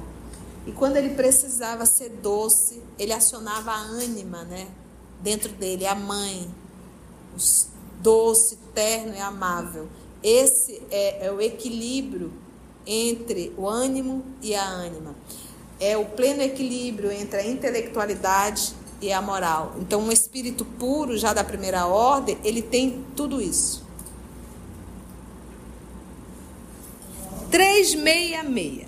E 0.65 0.71
quando 0.71 0.95
ele 0.95 1.09
precisava 1.09 1.85
ser 1.85 2.09
doce, 2.09 2.81
ele 2.97 3.11
acionava 3.11 3.71
a 3.71 3.77
ânima, 3.77 4.45
né? 4.45 4.69
Dentro 5.21 5.51
dele, 5.51 5.85
a 5.85 5.93
mãe. 5.93 6.49
Doce, 8.01 8.57
terno 8.73 9.13
e 9.13 9.19
amável. 9.19 9.89
Esse 10.23 10.81
é, 10.89 11.27
é 11.27 11.31
o 11.31 11.41
equilíbrio 11.41 12.31
entre 12.85 13.53
o 13.57 13.67
ânimo 13.67 14.23
e 14.41 14.55
a 14.55 14.65
ânima. 14.65 15.13
É 15.77 15.97
o 15.97 16.05
pleno 16.05 16.41
equilíbrio 16.41 17.11
entre 17.11 17.41
a 17.41 17.45
intelectualidade 17.45 18.73
e 19.01 19.11
a 19.11 19.21
moral. 19.21 19.75
Então, 19.79 20.01
um 20.01 20.11
espírito 20.11 20.65
puro, 20.65 21.17
já 21.17 21.33
da 21.33 21.43
primeira 21.43 21.85
ordem, 21.85 22.37
ele 22.43 22.61
tem 22.61 23.05
tudo 23.15 23.41
isso. 23.41 23.85
366. 27.51 28.87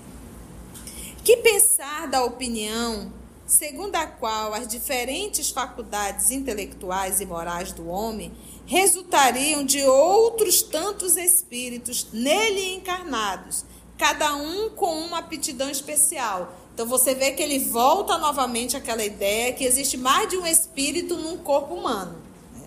Que 1.24 1.38
pensar 1.38 2.08
da 2.08 2.24
opinião 2.24 3.12
segundo 3.50 3.96
a 3.96 4.06
qual 4.06 4.54
as 4.54 4.68
diferentes 4.68 5.50
faculdades 5.50 6.30
intelectuais 6.30 7.20
e 7.20 7.26
morais 7.26 7.72
do 7.72 7.88
homem 7.88 8.32
resultariam 8.66 9.66
de 9.66 9.84
outros 9.84 10.62
tantos 10.62 11.18
espíritos 11.18 12.08
nele 12.14 12.76
encarnados, 12.76 13.66
cada 13.98 14.36
um 14.36 14.70
com 14.70 15.00
uma 15.00 15.18
aptidão 15.18 15.70
especial. 15.70 16.54
Então 16.80 16.88
você 16.88 17.14
vê 17.14 17.32
que 17.32 17.44
ele 17.44 17.60
volta 17.60 18.18
novamente 18.18 18.78
àquela 18.78 19.04
ideia 19.04 19.52
que 19.52 19.66
existe 19.66 19.98
mais 19.98 20.30
de 20.30 20.38
um 20.38 20.48
espírito 20.48 21.18
num 21.18 21.36
corpo 21.36 21.74
humano. 21.74 22.16
Né? 22.54 22.62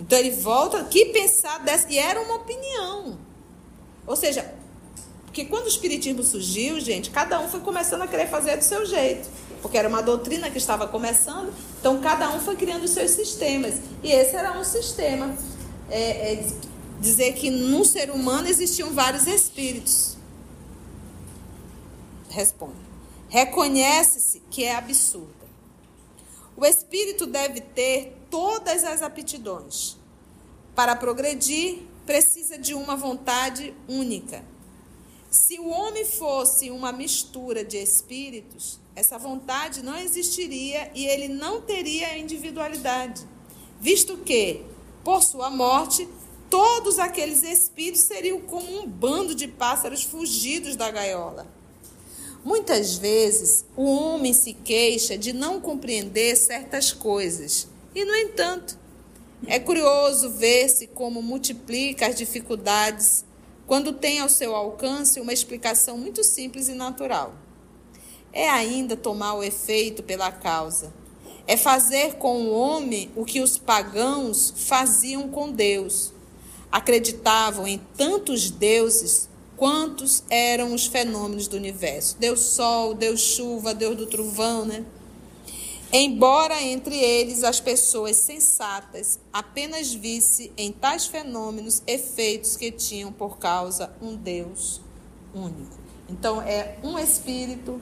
Então 0.00 0.18
ele 0.18 0.30
volta, 0.30 0.82
que 0.84 1.04
pensar 1.12 1.58
dessa, 1.58 1.86
e 1.92 1.98
era 1.98 2.22
uma 2.22 2.36
opinião. 2.36 3.18
Ou 4.06 4.16
seja, 4.16 4.50
porque 5.26 5.44
quando 5.44 5.66
o 5.66 5.68
espiritismo 5.68 6.22
surgiu, 6.22 6.80
gente, 6.80 7.10
cada 7.10 7.38
um 7.38 7.46
foi 7.46 7.60
começando 7.60 8.00
a 8.00 8.06
querer 8.06 8.28
fazer 8.28 8.56
do 8.56 8.64
seu 8.64 8.86
jeito 8.86 9.28
porque 9.60 9.76
era 9.76 9.88
uma 9.88 10.02
doutrina 10.02 10.50
que 10.50 10.58
estava 10.58 10.86
começando, 10.86 11.50
então 11.80 11.98
cada 11.98 12.30
um 12.30 12.40
foi 12.40 12.54
criando 12.54 12.84
os 12.84 12.90
seus 12.90 13.10
sistemas. 13.10 13.74
E 14.02 14.10
esse 14.10 14.36
era 14.36 14.58
um 14.58 14.64
sistema. 14.64 15.34
É, 15.90 16.32
é, 16.32 16.46
dizer 17.00 17.32
que 17.32 17.50
num 17.50 17.82
ser 17.82 18.10
humano 18.10 18.46
existiam 18.46 18.92
vários 18.92 19.26
espíritos. 19.26 20.18
Responde. 22.28 22.83
Reconhece-se 23.34 24.40
que 24.48 24.62
é 24.62 24.76
absurda. 24.76 25.44
O 26.56 26.64
espírito 26.64 27.26
deve 27.26 27.60
ter 27.60 28.16
todas 28.30 28.84
as 28.84 29.02
aptidões. 29.02 29.96
Para 30.72 30.94
progredir, 30.94 31.80
precisa 32.06 32.56
de 32.56 32.74
uma 32.74 32.94
vontade 32.94 33.74
única. 33.88 34.44
Se 35.32 35.58
o 35.58 35.68
homem 35.68 36.04
fosse 36.04 36.70
uma 36.70 36.92
mistura 36.92 37.64
de 37.64 37.76
espíritos, 37.76 38.78
essa 38.94 39.18
vontade 39.18 39.82
não 39.82 39.96
existiria 39.96 40.92
e 40.94 41.04
ele 41.04 41.26
não 41.26 41.60
teria 41.60 42.16
individualidade, 42.16 43.26
visto 43.80 44.16
que, 44.18 44.64
por 45.02 45.24
sua 45.24 45.50
morte, 45.50 46.08
todos 46.48 47.00
aqueles 47.00 47.42
espíritos 47.42 48.02
seriam 48.02 48.40
como 48.42 48.78
um 48.78 48.86
bando 48.86 49.34
de 49.34 49.48
pássaros 49.48 50.04
fugidos 50.04 50.76
da 50.76 50.88
gaiola. 50.88 51.63
Muitas 52.44 52.96
vezes 52.96 53.64
o 53.76 53.84
homem 53.84 54.32
se 54.32 54.52
queixa 54.52 55.16
de 55.16 55.32
não 55.32 55.60
compreender 55.60 56.36
certas 56.36 56.92
coisas, 56.92 57.66
e, 57.94 58.04
no 58.04 58.14
entanto, 58.14 58.78
é 59.46 59.58
curioso 59.58 60.30
ver-se 60.30 60.86
como 60.88 61.22
multiplica 61.22 62.06
as 62.06 62.14
dificuldades 62.14 63.24
quando 63.66 63.92
tem 63.92 64.20
ao 64.20 64.28
seu 64.28 64.54
alcance 64.54 65.20
uma 65.20 65.32
explicação 65.32 65.96
muito 65.96 66.22
simples 66.22 66.68
e 66.68 66.74
natural 66.74 67.34
é 68.34 68.50
ainda 68.50 68.96
tomar 68.96 69.34
o 69.34 69.44
efeito 69.44 70.02
pela 70.02 70.30
causa. 70.32 70.92
É 71.46 71.56
fazer 71.56 72.14
com 72.14 72.42
o 72.42 72.52
homem 72.52 73.10
o 73.14 73.24
que 73.24 73.40
os 73.40 73.56
pagãos 73.56 74.52
faziam 74.56 75.28
com 75.28 75.52
Deus. 75.52 76.12
Acreditavam 76.70 77.66
em 77.68 77.78
tantos 77.96 78.50
deuses 78.50 79.28
quantos 79.56 80.22
eram 80.28 80.74
os 80.74 80.86
fenômenos 80.86 81.48
do 81.48 81.56
universo. 81.56 82.16
Deus 82.18 82.40
sol, 82.40 82.94
Deus 82.94 83.20
chuva, 83.20 83.74
Deus 83.74 83.96
do 83.96 84.06
trovão, 84.06 84.64
né? 84.64 84.84
Embora 85.92 86.60
entre 86.60 86.96
eles 86.96 87.44
as 87.44 87.60
pessoas 87.60 88.16
sensatas 88.16 89.20
apenas 89.32 89.94
visse 89.94 90.50
em 90.56 90.72
tais 90.72 91.06
fenômenos 91.06 91.82
efeitos 91.86 92.56
que 92.56 92.72
tinham 92.72 93.12
por 93.12 93.38
causa 93.38 93.92
um 94.02 94.16
Deus 94.16 94.80
único. 95.32 95.78
Então 96.08 96.42
é 96.42 96.78
um 96.82 96.98
espírito 96.98 97.80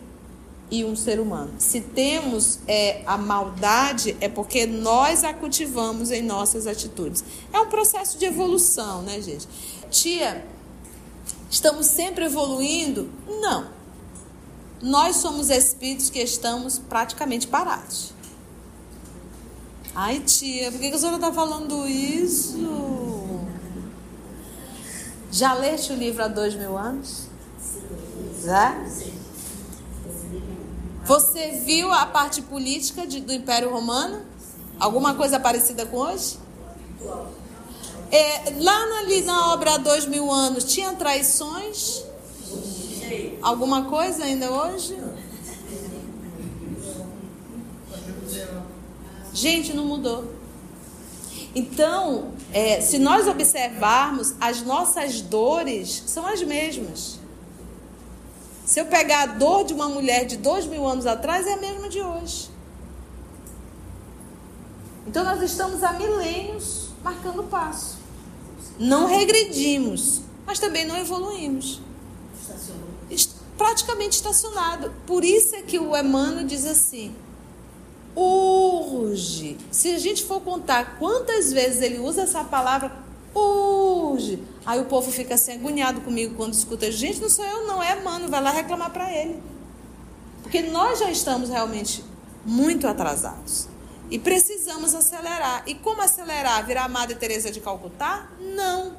e 0.70 0.84
um 0.84 0.96
ser 0.96 1.20
humano. 1.20 1.54
Se 1.58 1.80
temos 1.80 2.58
é, 2.66 3.02
a 3.06 3.18
maldade, 3.18 4.16
é 4.20 4.28
porque 4.28 4.66
nós 4.66 5.22
a 5.22 5.34
cultivamos 5.34 6.10
em 6.10 6.22
nossas 6.22 6.66
atitudes. 6.66 7.22
É 7.52 7.60
um 7.60 7.68
processo 7.68 8.18
de 8.18 8.24
evolução, 8.24 9.02
né, 9.02 9.20
gente? 9.20 9.46
Tia, 9.90 10.44
estamos 11.52 11.86
sempre 11.86 12.24
evoluindo? 12.24 13.10
Não. 13.28 13.68
Nós 14.80 15.16
somos 15.16 15.50
espíritos 15.50 16.08
que 16.08 16.18
estamos 16.18 16.78
praticamente 16.78 17.46
parados. 17.46 18.12
Ai, 19.94 20.20
tia, 20.20 20.72
por 20.72 20.80
que 20.80 20.86
a 20.86 20.98
senhora 20.98 21.16
está 21.16 21.30
falando 21.30 21.86
isso? 21.86 22.58
Já 25.30 25.52
leste 25.52 25.92
o 25.92 25.96
livro 25.96 26.24
há 26.24 26.28
dois 26.28 26.54
mil 26.54 26.76
anos? 26.76 27.26
Já? 28.42 28.74
Você 31.04 31.60
viu 31.64 31.92
a 31.92 32.06
parte 32.06 32.40
política 32.40 33.06
de, 33.06 33.20
do 33.20 33.32
Império 33.32 33.70
Romano? 33.70 34.22
Alguma 34.80 35.14
coisa 35.14 35.38
parecida 35.38 35.84
com 35.84 35.98
hoje? 35.98 36.38
É, 38.12 38.52
lá 38.60 38.98
ali 38.98 39.22
na 39.22 39.54
obra 39.54 39.74
há 39.74 39.78
dois 39.78 40.04
mil 40.04 40.30
anos, 40.30 40.64
tinha 40.64 40.92
traições? 40.92 42.04
Alguma 43.40 43.84
coisa 43.84 44.24
ainda 44.24 44.52
hoje? 44.52 44.96
Gente, 49.32 49.72
não 49.72 49.86
mudou. 49.86 50.30
Então, 51.54 52.32
é, 52.52 52.82
se 52.82 52.98
nós 52.98 53.26
observarmos, 53.26 54.34
as 54.38 54.60
nossas 54.60 55.22
dores 55.22 56.04
são 56.06 56.26
as 56.26 56.42
mesmas. 56.42 57.18
Se 58.66 58.78
eu 58.78 58.86
pegar 58.86 59.22
a 59.22 59.26
dor 59.26 59.64
de 59.64 59.72
uma 59.72 59.88
mulher 59.88 60.26
de 60.26 60.36
dois 60.36 60.66
mil 60.66 60.86
anos 60.86 61.06
atrás, 61.06 61.46
é 61.46 61.54
a 61.54 61.56
mesma 61.56 61.88
de 61.88 62.02
hoje. 62.02 62.50
Então 65.06 65.24
nós 65.24 65.42
estamos 65.42 65.82
há 65.82 65.94
milênios 65.94 66.88
marcando 67.02 67.42
passo. 67.44 68.01
Não 68.78 69.06
regredimos, 69.06 70.22
mas 70.46 70.58
também 70.58 70.84
não 70.84 70.96
evoluímos. 70.96 71.80
Praticamente 73.56 74.16
estacionado. 74.16 74.92
Por 75.06 75.24
isso 75.24 75.54
é 75.54 75.62
que 75.62 75.78
o 75.78 75.96
Emmanuel 75.96 76.44
diz 76.44 76.66
assim: 76.66 77.14
urge. 78.16 79.56
Se 79.70 79.94
a 79.94 79.98
gente 79.98 80.24
for 80.24 80.40
contar 80.40 80.98
quantas 80.98 81.52
vezes 81.52 81.82
ele 81.82 81.98
usa 81.98 82.22
essa 82.22 82.42
palavra, 82.42 82.92
urge. 83.34 84.42
Aí 84.64 84.80
o 84.80 84.86
povo 84.86 85.10
fica 85.10 85.34
assim 85.34 85.52
agoniado 85.52 86.00
comigo 86.00 86.34
quando 86.34 86.54
escuta, 86.54 86.90
gente, 86.90 87.20
não 87.20 87.28
sou 87.28 87.44
eu 87.44 87.66
não, 87.66 87.82
é 87.82 88.00
mano, 88.00 88.28
vai 88.28 88.42
lá 88.42 88.50
reclamar 88.50 88.90
para 88.90 89.12
ele. 89.12 89.40
Porque 90.42 90.62
nós 90.62 90.98
já 90.98 91.10
estamos 91.10 91.48
realmente 91.48 92.04
muito 92.44 92.86
atrasados. 92.86 93.68
E 94.12 94.18
precisamos 94.18 94.94
acelerar. 94.94 95.62
E 95.66 95.74
como 95.74 96.02
acelerar? 96.02 96.66
Virar 96.66 96.86
Madre 96.86 97.16
Teresa 97.16 97.50
de 97.50 97.62
Calcutá? 97.62 98.28
Não. 98.38 98.94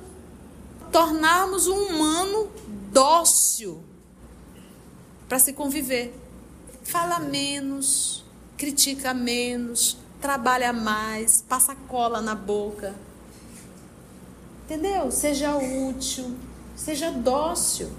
Tornarmos 0.92 1.68
um 1.68 1.78
humano 1.84 2.52
dócil 2.92 3.84
para 5.30 5.38
se 5.38 5.54
conviver. 5.54 6.20
Fala 6.82 7.20
menos, 7.20 8.26
critica 8.58 9.14
menos, 9.14 10.00
trabalha 10.20 10.74
mais, 10.74 11.44
passa 11.48 11.76
cola 11.76 12.20
na 12.20 12.34
boca. 12.34 12.96
Entendeu? 14.66 15.12
Seja 15.12 15.56
útil, 15.56 16.36
seja 16.76 17.12
dócil 17.12 17.92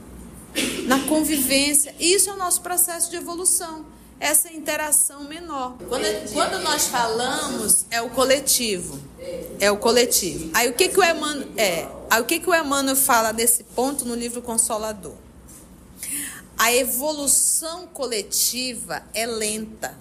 na 0.87 0.99
convivência. 1.07 1.95
Isso 2.01 2.29
é 2.29 2.33
o 2.33 2.37
nosso 2.37 2.61
processo 2.61 3.09
de 3.09 3.17
evolução. 3.17 3.94
Essa 4.25 4.51
interação 4.53 5.25
menor. 5.25 5.77
Quando, 5.89 6.33
quando 6.33 6.59
nós 6.63 6.87
falamos, 6.87 7.85
é 7.91 8.01
o 8.01 8.09
coletivo. 8.11 8.99
É 9.61 9.71
o 9.71 9.77
coletivo. 9.77 10.51
Aí 10.55 10.69
o 10.69 10.73
que, 10.73 10.89
que 10.89 10.99
o 10.99 11.05
Emmanuel. 11.05 11.49
É, 11.57 11.87
aí 12.09 12.23
o 12.23 12.25
que, 12.25 12.41
que 12.41 12.49
o 12.49 12.55
Emmanuel 12.55 12.97
fala 12.97 13.33
desse 13.33 13.65
ponto 13.65 14.05
no 14.05 14.15
livro 14.15 14.41
Consolador? 14.41 15.15
a 16.57 16.73
evolução 16.73 17.87
coletiva 17.89 19.03
é 19.13 19.27
lenta. 19.27 19.97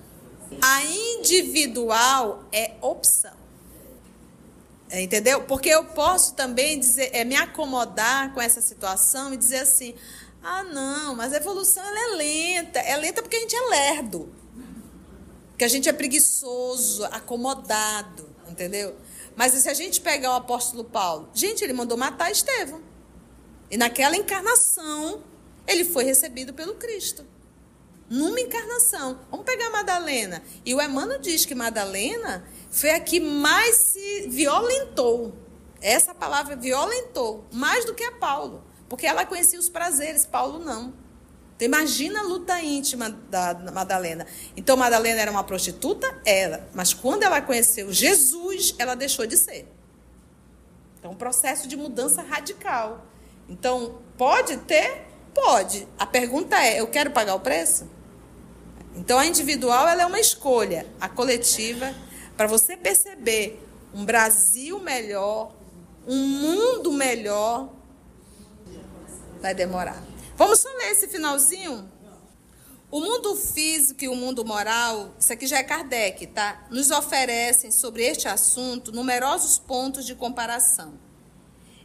A 0.62 0.84
individual 0.86 2.44
é 2.52 2.74
opção. 2.82 3.34
Entendeu? 4.92 5.42
Porque 5.42 5.70
eu 5.70 5.86
posso 5.86 6.36
também 6.36 6.80
dizer, 6.80 7.10
é, 7.14 7.24
me 7.24 7.36
acomodar 7.36 8.32
com 8.34 8.40
essa 8.40 8.62
situação 8.62 9.34
e 9.34 9.38
dizer 9.38 9.60
assim: 9.60 9.96
ah, 10.44 10.64
não, 10.64 11.16
mas 11.16 11.32
a 11.32 11.38
evolução 11.38 11.84
é 11.86 12.16
lenta. 12.16 12.80
É 12.80 12.98
lenta 12.98 13.22
porque 13.22 13.38
a 13.38 13.40
gente 13.40 13.56
é 13.56 13.62
lerdo. 13.62 14.34
Porque 15.52 15.64
a 15.64 15.68
gente 15.70 15.88
é 15.88 15.94
preguiçoso, 15.94 17.06
acomodado, 17.06 18.30
entendeu? 18.50 18.94
Mas 19.38 19.54
se 19.54 19.70
a 19.70 19.74
gente 19.74 20.02
pegar 20.02 20.32
o 20.32 20.36
apóstolo 20.36 20.84
Paulo, 20.84 21.30
gente, 21.34 21.64
ele 21.64 21.72
mandou 21.72 21.98
matar 21.98 22.30
Estevão. 22.30 22.82
E 23.72 23.78
naquela 23.78 24.18
encarnação, 24.18 25.24
ele 25.66 25.86
foi 25.86 26.04
recebido 26.04 26.54
pelo 26.54 26.76
Cristo. 26.76 27.26
Numa 28.10 28.42
encarnação. 28.42 29.20
Vamos 29.32 29.46
pegar 29.46 29.70
Madalena. 29.70 30.44
E 30.66 30.76
o 30.76 30.82
Emmanuel 30.82 31.20
diz 31.20 31.46
que 31.46 31.56
Madalena 31.56 32.46
foi 32.70 32.90
a 32.92 33.00
que 33.00 33.22
mais 33.22 33.76
se 33.78 34.28
violentou. 34.28 35.34
Essa 35.82 36.14
palavra 36.14 36.56
violentou, 36.56 37.46
mais 37.52 37.86
do 37.86 37.94
que 37.94 38.04
a 38.04 38.12
Paulo. 38.12 38.73
Porque 38.90 39.06
ela 39.08 39.26
conhecia 39.26 39.60
os 39.60 39.70
prazeres, 39.70 40.26
Paulo 40.26 40.60
não. 40.60 40.94
Então, 41.56 41.68
imagina 41.68 42.20
a 42.20 42.24
luta 42.24 42.60
íntima 42.62 43.10
da 43.30 43.54
Madalena. 43.72 44.26
Então, 44.58 44.76
Madalena 44.76 45.22
era 45.22 45.32
uma 45.32 45.44
prostituta? 45.44 46.14
Era. 46.26 46.68
Mas 46.74 46.94
quando 46.94 47.24
ela 47.24 47.42
conheceu 47.42 47.92
Jesus, 47.92 48.76
ela 48.78 48.96
deixou 48.96 49.26
de 49.26 49.38
ser. 49.38 49.68
Então, 51.00 51.12
um 51.12 51.16
processo 51.16 51.68
de 51.68 51.76
mudança 51.76 52.22
radical. 52.22 53.06
Então, 53.48 54.00
pode 54.18 54.58
ter? 54.58 55.06
Pode. 55.34 55.88
A 55.98 56.06
pergunta 56.06 56.58
é: 56.58 56.80
eu 56.80 56.88
quero 56.88 57.12
pagar 57.12 57.36
o 57.36 57.40
preço? 57.40 57.88
Então, 58.96 59.18
a 59.18 59.26
individual 59.26 59.88
ela 59.88 60.04
é 60.04 60.06
uma 60.06 60.20
escolha. 60.20 60.86
A 61.00 61.10
coletiva, 61.10 61.94
para 62.38 62.48
você 62.48 62.78
perceber 62.78 63.62
um 63.94 64.06
Brasil 64.06 64.80
melhor, 64.80 65.54
um 66.08 66.18
mundo 66.18 66.92
melhor, 66.92 67.70
vai 69.44 69.54
demorar. 69.54 70.02
Vamos 70.38 70.60
só 70.60 70.70
ler 70.70 70.92
esse 70.92 71.06
finalzinho? 71.10 71.92
O 72.90 73.02
mundo 73.02 73.36
físico 73.36 74.06
e 74.06 74.08
o 74.08 74.16
mundo 74.16 74.46
moral, 74.46 75.14
isso 75.20 75.34
aqui 75.34 75.46
já 75.46 75.58
é 75.58 75.64
Kardec, 75.64 76.28
tá? 76.28 76.66
Nos 76.72 76.92
oferecem 76.92 77.70
sobre 77.70 78.04
este 78.04 78.30
assunto 78.30 78.94
numerosos 78.94 79.58
pontos 79.58 80.06
de 80.06 80.16
comparação. 80.16 80.94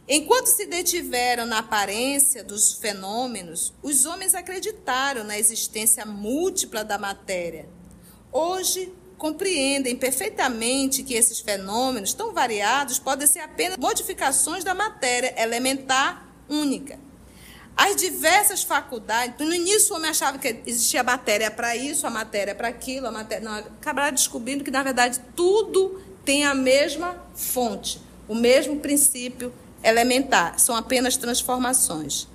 Enquanto 0.07 0.47
se 0.47 0.67
detiveram 0.67 1.45
na 1.45 1.59
aparência 1.59 2.43
dos 2.43 2.73
fenômenos, 2.75 3.73
os 3.83 4.05
homens 4.05 4.33
acreditaram 4.33 5.25
na 5.25 5.37
existência 5.37 6.05
múltipla 6.05 6.85
da 6.85 6.97
matéria. 6.97 7.67
Hoje, 8.31 8.93
compreendem 9.17 9.97
perfeitamente 9.97 11.03
que 11.03 11.13
esses 11.13 11.39
fenômenos 11.41 12.13
tão 12.13 12.33
variados 12.33 12.99
podem 12.99 13.27
ser 13.27 13.39
apenas 13.39 13.77
modificações 13.77 14.63
da 14.63 14.73
matéria 14.73 15.35
elementar 15.37 16.25
única. 16.47 17.08
As 17.75 17.95
diversas 17.95 18.61
faculdades, 18.61 19.35
no 19.39 19.53
início 19.53 19.93
o 19.93 19.97
homem 19.97 20.09
achava 20.11 20.37
que 20.37 20.61
existia 20.65 21.01
matéria 21.01 21.49
para 21.49 21.75
isso, 21.75 22.05
a 22.05 22.09
matéria 22.09 22.53
para 22.53 22.67
aquilo, 22.67 23.07
a 23.07 23.11
matéria. 23.11 23.43
Não, 23.43 23.57
acabaram 23.57 24.13
descobrindo 24.13 24.63
que, 24.63 24.71
na 24.71 24.83
verdade, 24.83 25.21
tudo 25.35 26.01
tem 26.25 26.45
a 26.45 26.53
mesma 26.53 27.15
fonte, 27.35 28.01
o 28.27 28.35
mesmo 28.35 28.79
princípio 28.79 29.53
elementar, 29.83 30.59
são 30.59 30.75
apenas 30.75 31.15
transformações. 31.15 32.27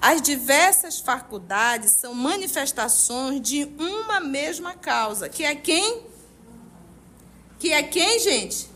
As 0.00 0.22
diversas 0.22 1.00
faculdades 1.00 1.92
são 1.92 2.14
manifestações 2.14 3.42
de 3.42 3.68
uma 3.78 4.20
mesma 4.20 4.74
causa, 4.74 5.28
que 5.28 5.44
é 5.44 5.54
quem? 5.54 6.02
Que 7.58 7.72
é 7.72 7.82
quem, 7.82 8.20
gente? 8.20 8.70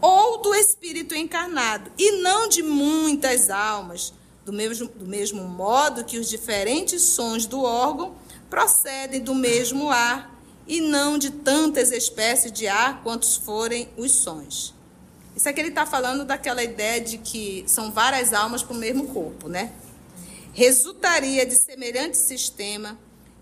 Ou 0.00 0.40
do 0.40 0.54
espírito 0.54 1.14
encarnado, 1.14 1.90
e 1.98 2.22
não 2.22 2.48
de 2.48 2.62
muitas 2.62 3.50
almas, 3.50 4.12
do 4.44 4.52
mesmo, 4.52 4.88
do 4.88 5.06
mesmo 5.06 5.44
modo 5.44 6.04
que 6.04 6.18
os 6.18 6.28
diferentes 6.28 7.02
sons 7.02 7.46
do 7.46 7.62
órgão 7.62 8.14
procedem 8.50 9.20
do 9.20 9.34
mesmo 9.34 9.90
ar, 9.90 10.34
e 10.66 10.80
não 10.80 11.18
de 11.18 11.30
tantas 11.30 11.92
espécies 11.92 12.50
de 12.50 12.66
ar 12.66 13.02
quantos 13.02 13.36
forem 13.36 13.88
os 13.96 14.12
sons. 14.12 14.74
Isso 15.36 15.48
aqui 15.48 15.60
ele 15.60 15.68
está 15.68 15.84
falando 15.84 16.24
daquela 16.24 16.62
ideia 16.62 17.00
de 17.00 17.18
que 17.18 17.64
são 17.66 17.92
várias 17.92 18.32
almas 18.32 18.62
para 18.62 18.74
o 18.74 18.78
mesmo 18.78 19.08
corpo, 19.08 19.48
né? 19.48 19.72
Resultaria 20.52 21.44
de 21.44 21.54
semelhante 21.54 22.16
sistema 22.16 22.98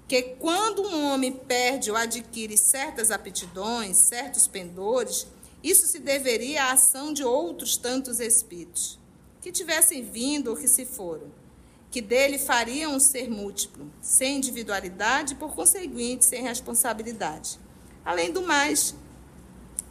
que 0.08 0.22
quando 0.40 0.82
um 0.82 1.12
homem 1.12 1.32
perde 1.32 1.90
ou 1.90 1.96
adquire 1.96 2.56
certas 2.56 3.10
aptidões, 3.10 3.98
certos 3.98 4.48
pendores, 4.48 5.26
isso 5.62 5.86
se 5.86 5.98
deveria 5.98 6.64
à 6.64 6.72
ação 6.72 7.12
de 7.12 7.22
outros 7.22 7.76
tantos 7.76 8.18
espíritos 8.18 8.98
que 9.42 9.50
tivessem 9.50 10.04
vindo 10.04 10.48
ou 10.48 10.56
que 10.56 10.68
se 10.68 10.86
foram, 10.86 11.26
que 11.90 12.00
dele 12.00 12.38
fariam 12.38 12.94
um 12.94 13.00
ser 13.00 13.28
múltiplo, 13.28 13.92
sem 14.00 14.36
individualidade 14.36 15.34
e, 15.34 15.36
por 15.36 15.54
conseguinte, 15.54 16.24
sem 16.24 16.42
responsabilidade. 16.42 17.58
Além 18.04 18.32
do 18.32 18.40
mais, 18.40 18.94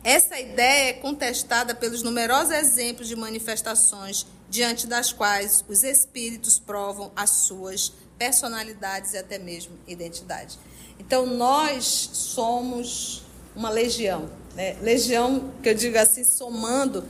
essa 0.03 0.39
ideia 0.39 0.89
é 0.89 0.93
contestada 0.93 1.75
pelos 1.75 2.01
numerosos 2.01 2.53
exemplos 2.53 3.07
de 3.07 3.15
manifestações 3.15 4.25
diante 4.49 4.87
das 4.87 5.11
quais 5.11 5.63
os 5.67 5.83
espíritos 5.83 6.57
provam 6.57 7.11
as 7.15 7.29
suas 7.29 7.93
personalidades 8.17 9.13
e 9.13 9.17
até 9.17 9.37
mesmo 9.37 9.77
identidade. 9.85 10.57
Então, 10.97 11.25
nós 11.25 12.09
somos 12.13 13.23
uma 13.55 13.69
legião, 13.69 14.29
né? 14.55 14.77
legião 14.81 15.53
que 15.61 15.69
eu 15.69 15.75
digo 15.75 15.97
assim, 15.97 16.23
somando 16.23 17.05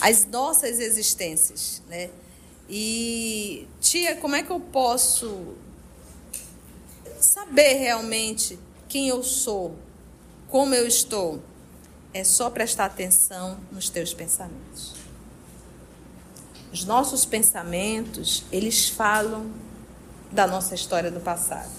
as 0.00 0.26
nossas 0.26 0.78
existências. 0.78 1.82
Né? 1.88 2.10
E, 2.68 3.66
tia, 3.80 4.16
como 4.16 4.36
é 4.36 4.42
que 4.42 4.50
eu 4.50 4.60
posso 4.60 5.54
saber 7.20 7.74
realmente 7.74 8.58
quem 8.88 9.08
eu 9.08 9.22
sou, 9.22 9.76
como 10.48 10.74
eu 10.74 10.86
estou? 10.86 11.40
é 12.12 12.24
só 12.24 12.50
prestar 12.50 12.86
atenção 12.86 13.58
nos 13.70 13.88
teus 13.88 14.12
pensamentos. 14.12 14.94
Os 16.72 16.84
nossos 16.84 17.24
pensamentos, 17.24 18.44
eles 18.50 18.88
falam 18.88 19.50
da 20.30 20.46
nossa 20.46 20.74
história 20.74 21.10
do 21.10 21.20
passado. 21.20 21.70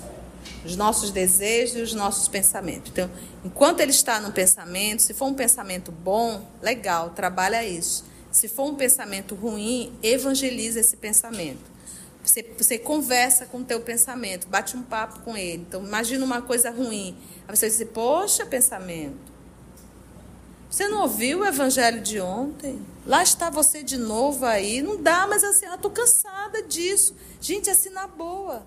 Os 0.65 0.75
nossos 0.75 1.11
desejos 1.11 1.75
e 1.75 1.81
os 1.81 1.93
nossos 1.93 2.27
pensamentos. 2.27 2.91
Então, 2.91 3.09
enquanto 3.43 3.79
ele 3.79 3.91
está 3.91 4.19
no 4.19 4.31
pensamento, 4.31 5.01
se 5.01 5.13
for 5.13 5.25
um 5.25 5.33
pensamento 5.33 5.91
bom, 5.91 6.45
legal, 6.61 7.11
trabalha 7.11 7.63
isso. 7.65 8.05
Se 8.31 8.47
for 8.47 8.69
um 8.69 8.75
pensamento 8.75 9.35
ruim, 9.35 9.91
evangeliza 10.01 10.79
esse 10.79 10.95
pensamento. 10.95 11.71
Você, 12.23 12.43
você 12.57 12.77
conversa 12.77 13.45
com 13.45 13.59
o 13.59 13.63
teu 13.63 13.81
pensamento, 13.81 14.47
bate 14.47 14.77
um 14.77 14.83
papo 14.83 15.19
com 15.21 15.35
ele. 15.35 15.63
Então, 15.67 15.83
imagina 15.83 16.23
uma 16.23 16.41
coisa 16.41 16.69
ruim. 16.69 17.17
Aí 17.47 17.55
você 17.55 17.67
diz, 17.67 17.83
poxa, 17.91 18.45
pensamento, 18.45 19.31
você 20.71 20.87
não 20.87 21.01
ouviu 21.01 21.39
o 21.39 21.45
evangelho 21.45 21.99
de 21.99 22.21
ontem? 22.21 22.81
Lá 23.05 23.21
está 23.21 23.49
você 23.49 23.83
de 23.83 23.97
novo 23.97 24.45
aí. 24.45 24.81
Não 24.81 25.01
dá, 25.01 25.27
mas 25.27 25.43
assim, 25.43 25.65
eu 25.65 25.75
estou 25.75 25.91
cansada 25.91 26.63
disso. 26.63 27.13
Gente, 27.41 27.69
assim 27.69 27.89
na 27.89 28.07
boa. 28.07 28.65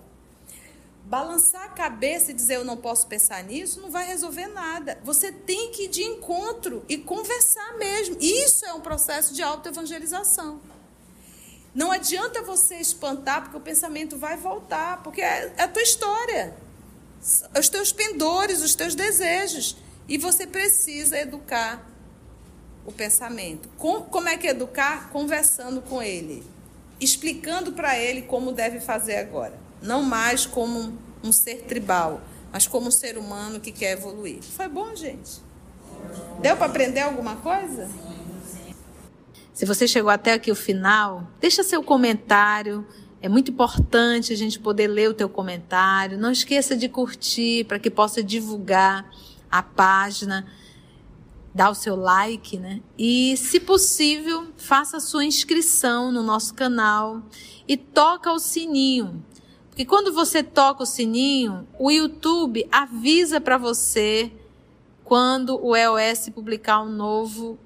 Balançar 1.05 1.65
a 1.65 1.69
cabeça 1.69 2.31
e 2.31 2.33
dizer 2.33 2.55
eu 2.55 2.65
não 2.65 2.75
posso 2.75 3.05
pensar 3.05 3.43
nisso 3.43 3.79
não 3.79 3.91
vai 3.91 4.07
resolver 4.07 4.47
nada. 4.47 4.97
Você 5.03 5.31
tem 5.31 5.71
que 5.71 5.83
ir 5.83 5.87
de 5.87 6.01
encontro 6.01 6.83
e 6.89 6.97
conversar 6.97 7.77
mesmo. 7.77 8.17
Isso 8.19 8.65
é 8.65 8.73
um 8.73 8.81
processo 8.81 9.31
de 9.31 9.43
autoevangelização. 9.43 10.59
Não 11.75 11.91
adianta 11.91 12.41
você 12.41 12.77
espantar, 12.77 13.43
porque 13.43 13.57
o 13.57 13.59
pensamento 13.59 14.17
vai 14.17 14.35
voltar, 14.35 15.03
porque 15.03 15.21
é, 15.21 15.53
é 15.57 15.63
a 15.63 15.67
tua 15.67 15.83
história, 15.83 16.55
os 17.55 17.69
teus 17.69 17.91
pendores, 17.91 18.63
os 18.63 18.73
teus 18.73 18.95
desejos. 18.95 19.77
E 20.07 20.17
você 20.17 20.47
precisa 20.47 21.19
educar 21.19 21.85
o 22.83 22.91
pensamento. 22.91 23.69
Com, 23.77 24.01
como 24.01 24.27
é 24.27 24.37
que 24.37 24.47
educar? 24.47 25.09
Conversando 25.11 25.81
com 25.83 26.01
ele, 26.01 26.43
explicando 26.99 27.73
para 27.73 27.95
ele 27.95 28.23
como 28.23 28.51
deve 28.51 28.79
fazer 28.79 29.17
agora. 29.17 29.64
Não 29.85 30.01
mais 30.01 30.45
como 30.45 30.97
um, 31.23 31.31
ser 31.31 31.63
tribal, 31.63 32.21
mas 32.51 32.67
como 32.67 32.87
um 32.87 32.91
ser 32.91 33.17
humano 33.17 33.59
que 33.59 33.71
quer 33.71 33.91
evoluir. 33.91 34.41
Foi 34.41 34.67
bom, 34.67 34.95
gente? 34.95 35.41
Deu 36.41 36.57
para 36.57 36.65
aprender 36.65 37.01
alguma 37.01 37.35
coisa? 37.35 37.89
Se 39.53 39.65
você 39.65 39.87
chegou 39.87 40.09
até 40.09 40.33
aqui 40.33 40.51
o 40.51 40.55
final, 40.55 41.27
deixa 41.39 41.63
seu 41.63 41.83
comentário. 41.83 42.85
É 43.21 43.29
muito 43.29 43.51
importante 43.51 44.33
a 44.33 44.35
gente 44.35 44.59
poder 44.59 44.87
ler 44.87 45.09
o 45.09 45.13
teu 45.13 45.29
comentário. 45.29 46.17
Não 46.17 46.31
esqueça 46.31 46.75
de 46.75 46.89
curtir 46.89 47.65
para 47.65 47.79
que 47.79 47.89
possa 47.89 48.23
divulgar 48.23 49.09
a 49.49 49.63
página 49.63 50.45
dá 51.55 51.69
o 51.69 51.73
seu 51.73 51.95
like, 51.95 52.59
né? 52.59 52.81
E, 52.99 53.37
se 53.37 53.61
possível, 53.61 54.47
faça 54.57 54.97
a 54.97 54.99
sua 54.99 55.23
inscrição 55.23 56.11
no 56.11 56.21
nosso 56.21 56.53
canal 56.53 57.23
e 57.65 57.77
toca 57.77 58.29
o 58.33 58.39
sininho. 58.39 59.23
Porque 59.75 59.83
quando 59.83 60.13
você 60.13 60.41
toca 60.41 60.83
o 60.83 60.85
sininho, 60.85 61.67
o 61.77 61.91
YouTube 61.91 62.65
avisa 62.71 63.41
para 63.41 63.57
você 63.57 64.31
quando 65.03 65.59
o 65.61 65.75
EOS 65.75 66.29
publicar 66.29 66.81
um 66.81 66.89
novo 66.89 67.59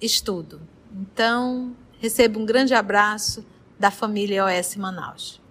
estudo. 0.00 0.60
Então, 0.94 1.74
receba 1.98 2.38
um 2.38 2.46
grande 2.46 2.72
abraço 2.72 3.44
da 3.76 3.90
família 3.90 4.48
EOS 4.48 4.76
Manaus. 4.76 5.42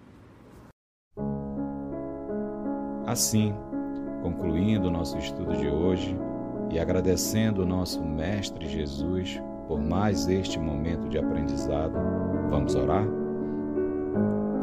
Assim, 3.06 3.54
concluindo 4.24 4.88
o 4.88 4.92
nosso 4.92 5.18
estudo 5.18 5.58
de 5.58 5.68
hoje 5.68 6.16
e 6.72 6.80
agradecendo 6.80 7.64
o 7.64 7.66
nosso 7.66 8.02
Mestre 8.02 8.70
Jesus 8.70 9.42
por 9.68 9.82
mais 9.82 10.30
este 10.30 10.58
momento 10.60 11.10
de 11.10 11.18
aprendizado, 11.18 12.00
vamos 12.50 12.74
orar? 12.74 13.25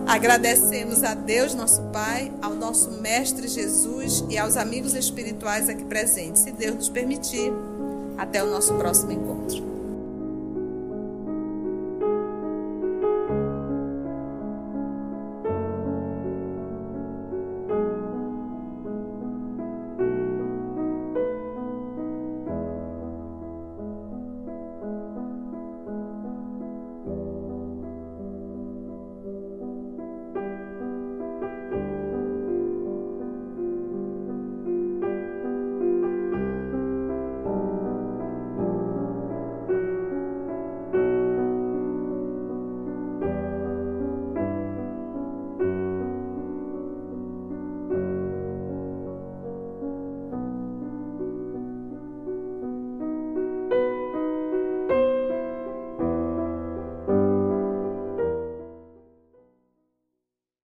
Agradecemos 0.07 1.03
a 1.03 1.15
Deus, 1.15 1.55
nosso 1.55 1.81
Pai, 1.93 2.33
ao 2.43 2.55
nosso 2.55 2.91
Mestre 2.91 3.49
Jesus 3.49 4.25
e 4.29 4.37
aos 4.37 4.57
amigos 4.57 4.95
espirituais 4.95 5.69
aqui 5.69 5.85
presentes. 5.85 6.43
Se 6.43 6.51
Deus 6.51 6.75
nos 6.75 6.89
permitir, 6.89 7.53
até 8.19 8.43
o 8.43 8.51
nosso 8.51 8.75
próximo 8.75 9.13
encontro. 9.13 9.72